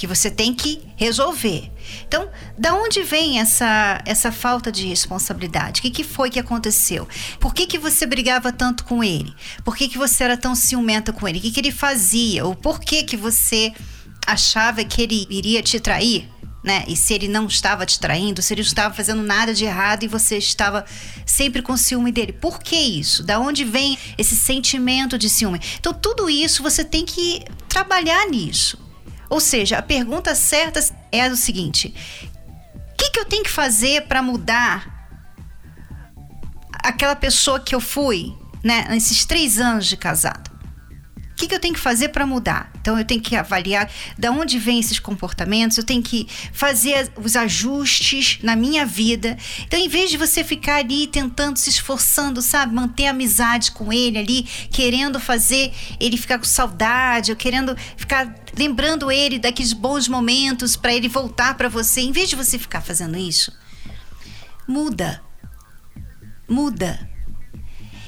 que 0.00 0.06
você 0.06 0.30
tem 0.30 0.54
que 0.54 0.80
resolver. 0.96 1.70
Então, 2.08 2.30
da 2.56 2.74
onde 2.74 3.02
vem 3.02 3.38
essa, 3.38 4.00
essa 4.06 4.32
falta 4.32 4.72
de 4.72 4.86
responsabilidade? 4.86 5.80
O 5.80 5.82
que, 5.82 5.90
que 5.90 6.04
foi 6.04 6.30
que 6.30 6.40
aconteceu? 6.40 7.06
Por 7.38 7.52
que, 7.52 7.66
que 7.66 7.76
você 7.76 8.06
brigava 8.06 8.50
tanto 8.50 8.82
com 8.84 9.04
ele? 9.04 9.30
Por 9.62 9.76
que, 9.76 9.90
que 9.90 9.98
você 9.98 10.24
era 10.24 10.38
tão 10.38 10.54
ciumenta 10.54 11.12
com 11.12 11.28
ele? 11.28 11.38
O 11.38 11.42
que, 11.42 11.50
que 11.50 11.60
ele 11.60 11.70
fazia? 11.70 12.46
Ou 12.46 12.54
por 12.54 12.80
que, 12.80 13.02
que 13.02 13.14
você 13.14 13.74
achava 14.26 14.82
que 14.84 15.02
ele 15.02 15.26
iria 15.28 15.62
te 15.62 15.78
trair? 15.78 16.26
Né? 16.64 16.82
E 16.88 16.96
se 16.96 17.12
ele 17.12 17.28
não 17.28 17.46
estava 17.46 17.84
te 17.84 18.00
traindo, 18.00 18.40
se 18.40 18.54
ele 18.54 18.62
não 18.62 18.68
estava 18.68 18.94
fazendo 18.94 19.22
nada 19.22 19.52
de 19.52 19.66
errado 19.66 20.02
e 20.02 20.08
você 20.08 20.38
estava 20.38 20.82
sempre 21.26 21.60
com 21.60 21.76
ciúme 21.76 22.10
dele. 22.10 22.32
Por 22.32 22.58
que 22.58 22.76
isso? 22.76 23.22
Da 23.22 23.38
onde 23.38 23.64
vem 23.64 23.98
esse 24.16 24.34
sentimento 24.34 25.18
de 25.18 25.28
ciúme? 25.28 25.60
Então, 25.78 25.92
tudo 25.92 26.30
isso 26.30 26.62
você 26.62 26.82
tem 26.82 27.04
que 27.04 27.44
trabalhar 27.68 28.26
nisso. 28.30 28.89
Ou 29.30 29.38
seja, 29.38 29.78
a 29.78 29.82
pergunta 29.82 30.34
certa 30.34 30.84
é 31.12 31.28
o 31.28 31.36
seguinte: 31.36 31.94
o 32.74 32.96
que, 32.96 33.10
que 33.10 33.20
eu 33.20 33.24
tenho 33.24 33.44
que 33.44 33.50
fazer 33.50 34.08
para 34.08 34.20
mudar 34.20 35.08
aquela 36.72 37.14
pessoa 37.14 37.60
que 37.60 37.74
eu 37.74 37.80
fui, 37.80 38.36
né, 38.62 38.86
nesses 38.90 39.24
três 39.24 39.60
anos 39.60 39.86
de 39.86 39.96
casado? 39.96 40.49
Que, 41.40 41.48
que 41.48 41.54
eu 41.54 41.58
tenho 41.58 41.72
que 41.72 41.80
fazer 41.80 42.10
para 42.10 42.26
mudar? 42.26 42.70
Então 42.82 42.98
eu 42.98 43.04
tenho 43.04 43.22
que 43.22 43.34
avaliar 43.34 43.90
de 44.18 44.28
onde 44.28 44.58
vêm 44.58 44.78
esses 44.78 44.98
comportamentos, 44.98 45.78
eu 45.78 45.82
tenho 45.82 46.02
que 46.02 46.28
fazer 46.52 47.10
os 47.16 47.34
ajustes 47.34 48.38
na 48.42 48.54
minha 48.54 48.84
vida. 48.84 49.38
Então, 49.62 49.80
em 49.80 49.88
vez 49.88 50.10
de 50.10 50.18
você 50.18 50.44
ficar 50.44 50.76
ali 50.76 51.06
tentando, 51.06 51.56
se 51.56 51.70
esforçando, 51.70 52.42
sabe, 52.42 52.74
manter 52.74 53.06
amizade 53.06 53.72
com 53.72 53.90
ele 53.90 54.18
ali, 54.18 54.42
querendo 54.70 55.18
fazer 55.18 55.72
ele 55.98 56.18
ficar 56.18 56.36
com 56.36 56.44
saudade, 56.44 57.30
ou 57.30 57.36
querendo 57.38 57.74
ficar 57.96 58.34
lembrando 58.54 59.10
ele 59.10 59.38
daqueles 59.38 59.72
bons 59.72 60.08
momentos 60.08 60.76
para 60.76 60.92
ele 60.92 61.08
voltar 61.08 61.54
para 61.56 61.70
você, 61.70 62.02
em 62.02 62.12
vez 62.12 62.28
de 62.28 62.36
você 62.36 62.58
ficar 62.58 62.82
fazendo 62.82 63.16
isso, 63.16 63.50
muda. 64.68 65.22
Muda. 66.46 67.08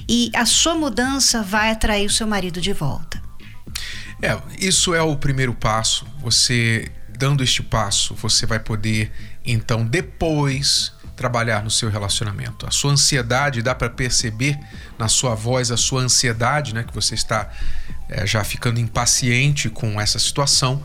E 0.06 0.30
a 0.34 0.44
sua 0.44 0.74
mudança 0.74 1.42
vai 1.42 1.70
atrair 1.70 2.04
o 2.04 2.10
seu 2.10 2.26
marido 2.26 2.60
de 2.60 2.74
volta. 2.74 3.21
É, 4.22 4.40
isso 4.58 4.94
é 4.94 5.02
o 5.02 5.16
primeiro 5.16 5.52
passo. 5.52 6.06
Você 6.20 6.90
dando 7.08 7.42
este 7.42 7.62
passo, 7.62 8.14
você 8.14 8.46
vai 8.46 8.58
poder 8.58 9.12
então 9.44 9.84
depois 9.84 10.92
trabalhar 11.14 11.62
no 11.62 11.70
seu 11.70 11.90
relacionamento. 11.90 12.66
A 12.66 12.70
sua 12.70 12.92
ansiedade 12.92 13.62
dá 13.62 13.74
para 13.74 13.90
perceber 13.90 14.58
na 14.98 15.08
sua 15.08 15.34
voz 15.34 15.70
a 15.70 15.76
sua 15.76 16.02
ansiedade, 16.02 16.74
né, 16.74 16.82
que 16.82 16.94
você 16.94 17.14
está 17.14 17.50
é, 18.08 18.26
já 18.26 18.42
ficando 18.42 18.80
impaciente 18.80 19.68
com 19.68 20.00
essa 20.00 20.18
situação, 20.18 20.82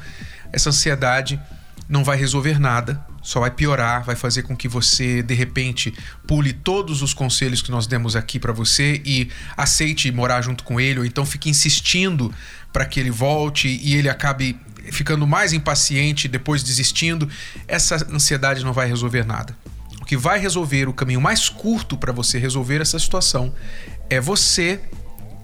essa 0.51 0.69
ansiedade 0.69 1.39
não 1.87 2.03
vai 2.03 2.17
resolver 2.17 2.59
nada, 2.59 3.03
só 3.27 3.41
vai 3.41 3.51
piorar, 3.51 4.05
vai 4.05 4.15
fazer 4.15 4.43
com 4.43 4.55
que 4.55 4.69
você 4.69 5.21
de 5.21 5.33
repente 5.33 5.93
pule 6.25 6.53
todos 6.53 7.01
os 7.01 7.13
conselhos 7.13 7.61
que 7.61 7.69
nós 7.69 7.85
demos 7.85 8.15
aqui 8.15 8.39
para 8.39 8.53
você 8.53 9.01
e 9.03 9.27
aceite 9.57 10.09
morar 10.13 10.41
junto 10.41 10.63
com 10.63 10.79
ele, 10.79 10.99
ou 10.99 11.05
então 11.05 11.25
fique 11.25 11.49
insistindo 11.49 12.33
para 12.71 12.85
que 12.85 13.01
ele 13.01 13.11
volte 13.11 13.67
e 13.67 13.95
ele 13.95 14.07
acabe 14.07 14.57
ficando 14.93 15.27
mais 15.27 15.51
impaciente, 15.51 16.29
depois 16.29 16.63
desistindo. 16.63 17.27
Essa 17.67 17.95
ansiedade 18.09 18.63
não 18.63 18.71
vai 18.71 18.87
resolver 18.87 19.25
nada. 19.25 19.53
O 20.01 20.05
que 20.05 20.15
vai 20.15 20.39
resolver, 20.39 20.87
o 20.87 20.93
caminho 20.93 21.19
mais 21.19 21.49
curto 21.49 21.97
para 21.97 22.13
você 22.13 22.39
resolver 22.39 22.79
essa 22.79 22.97
situação 22.97 23.53
é 24.09 24.21
você 24.21 24.79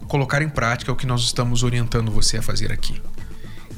colocar 0.08 0.40
em 0.40 0.48
prática 0.48 0.90
o 0.90 0.96
que 0.96 1.06
nós 1.06 1.20
estamos 1.20 1.62
orientando 1.62 2.10
você 2.10 2.38
a 2.38 2.42
fazer 2.42 2.72
aqui. 2.72 2.98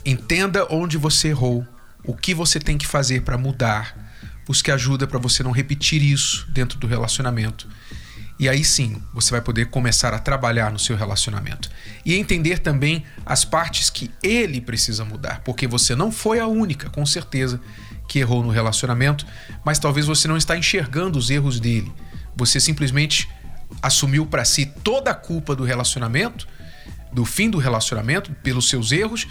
Entenda 0.04 0.64
onde 0.70 0.96
você 0.96 1.26
errou, 1.26 1.66
o 2.06 2.14
que 2.14 2.34
você 2.34 2.60
tem 2.60 2.78
que 2.78 2.86
fazer 2.86 3.22
para 3.22 3.36
mudar, 3.36 3.96
busque 4.46 4.70
ajuda 4.70 5.06
para 5.06 5.18
você 5.18 5.42
não 5.42 5.50
repetir 5.50 6.02
isso 6.02 6.46
dentro 6.50 6.78
do 6.78 6.86
relacionamento. 6.86 7.68
E 8.38 8.48
aí 8.48 8.62
sim, 8.64 9.02
você 9.14 9.30
vai 9.30 9.40
poder 9.40 9.66
começar 9.66 10.12
a 10.12 10.18
trabalhar 10.18 10.70
no 10.70 10.78
seu 10.78 10.94
relacionamento. 10.94 11.70
E 12.04 12.14
entender 12.14 12.58
também 12.58 13.02
as 13.24 13.44
partes 13.44 13.88
que 13.88 14.10
ele 14.22 14.60
precisa 14.60 15.04
mudar, 15.04 15.40
porque 15.40 15.66
você 15.66 15.94
não 15.94 16.12
foi 16.12 16.38
a 16.38 16.46
única, 16.46 16.90
com 16.90 17.04
certeza, 17.06 17.60
que 18.06 18.18
errou 18.18 18.42
no 18.42 18.50
relacionamento, 18.50 19.26
mas 19.64 19.78
talvez 19.78 20.06
você 20.06 20.28
não 20.28 20.36
está 20.36 20.56
enxergando 20.56 21.18
os 21.18 21.30
erros 21.30 21.58
dele. 21.58 21.92
Você 22.36 22.60
simplesmente 22.60 23.28
assumiu 23.82 24.26
para 24.26 24.44
si 24.44 24.66
toda 24.66 25.10
a 25.10 25.14
culpa 25.14 25.56
do 25.56 25.64
relacionamento, 25.64 26.46
do 27.12 27.24
fim 27.24 27.48
do 27.48 27.58
relacionamento, 27.58 28.32
pelos 28.42 28.68
seus 28.68 28.92
erros 28.92 29.26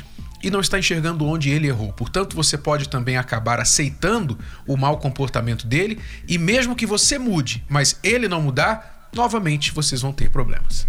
e 0.46 0.52
não 0.52 0.60
está 0.60 0.78
enxergando 0.78 1.26
onde 1.26 1.50
ele 1.50 1.68
errou. 1.68 1.92
Portanto, 1.92 2.36
você 2.36 2.56
pode 2.56 2.88
também 2.88 3.18
acabar 3.18 3.60
aceitando 3.60 4.38
o 4.68 4.78
mau 4.78 5.00
comportamento 5.00 5.66
dele 5.66 6.00
e 6.28 6.38
mesmo 6.38 6.76
que 6.76 6.86
você 6.86 7.18
mude, 7.18 7.66
mas 7.68 8.00
ele 8.04 8.28
não 8.28 8.44
mudar, 8.44 9.10
novamente 9.12 9.72
vocês 9.72 10.04
vão 10.04 10.14
ter 10.14 10.30
problemas. 10.30 10.88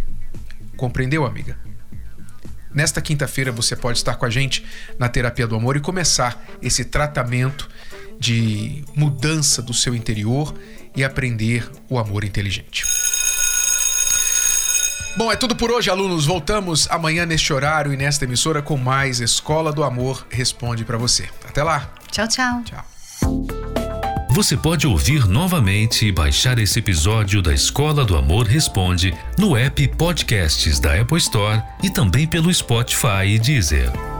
Compreendeu, 0.76 1.24
amiga? 1.24 1.58
Nesta 2.74 3.00
quinta-feira 3.00 3.50
você 3.50 3.74
pode 3.74 3.96
estar 3.96 4.16
com 4.16 4.26
a 4.26 4.30
gente 4.30 4.62
na 4.98 5.08
Terapia 5.08 5.46
do 5.46 5.56
Amor 5.56 5.74
e 5.74 5.80
começar 5.80 6.44
esse 6.60 6.84
tratamento 6.84 7.66
de 8.20 8.84
mudança 8.94 9.62
do 9.62 9.72
seu 9.72 9.94
interior 9.94 10.54
e 10.94 11.02
aprender 11.02 11.66
o 11.88 11.98
amor 11.98 12.24
inteligente. 12.24 12.84
Bom, 15.16 15.32
é 15.32 15.36
tudo 15.36 15.56
por 15.56 15.70
hoje, 15.70 15.88
alunos. 15.88 16.26
Voltamos 16.26 16.86
amanhã 16.90 17.24
neste 17.24 17.50
horário 17.50 17.92
e 17.92 17.96
nesta 17.96 18.26
emissora 18.26 18.60
com 18.60 18.76
mais 18.76 19.18
Escola 19.18 19.72
do 19.72 19.82
Amor 19.82 20.26
Responde 20.30 20.84
para 20.84 20.98
você. 20.98 21.26
Até 21.48 21.62
lá. 21.62 21.90
Tchau, 22.10 22.28
tchau. 22.28 22.62
Tchau. 22.64 22.84
Você 24.30 24.54
pode 24.54 24.86
ouvir 24.86 25.26
novamente 25.26 26.04
e 26.04 26.12
baixar 26.12 26.58
esse 26.58 26.78
episódio 26.78 27.40
da 27.40 27.54
Escola 27.54 28.04
do 28.04 28.14
Amor 28.14 28.46
Responde 28.46 29.16
no 29.38 29.56
app 29.56 29.88
Podcasts 29.96 30.78
da 30.78 31.00
Apple 31.00 31.16
Store 31.16 31.62
e 31.82 31.88
também 31.88 32.26
pelo 32.26 32.52
Spotify 32.52 33.24
e 33.26 33.38
Deezer. 33.38 34.15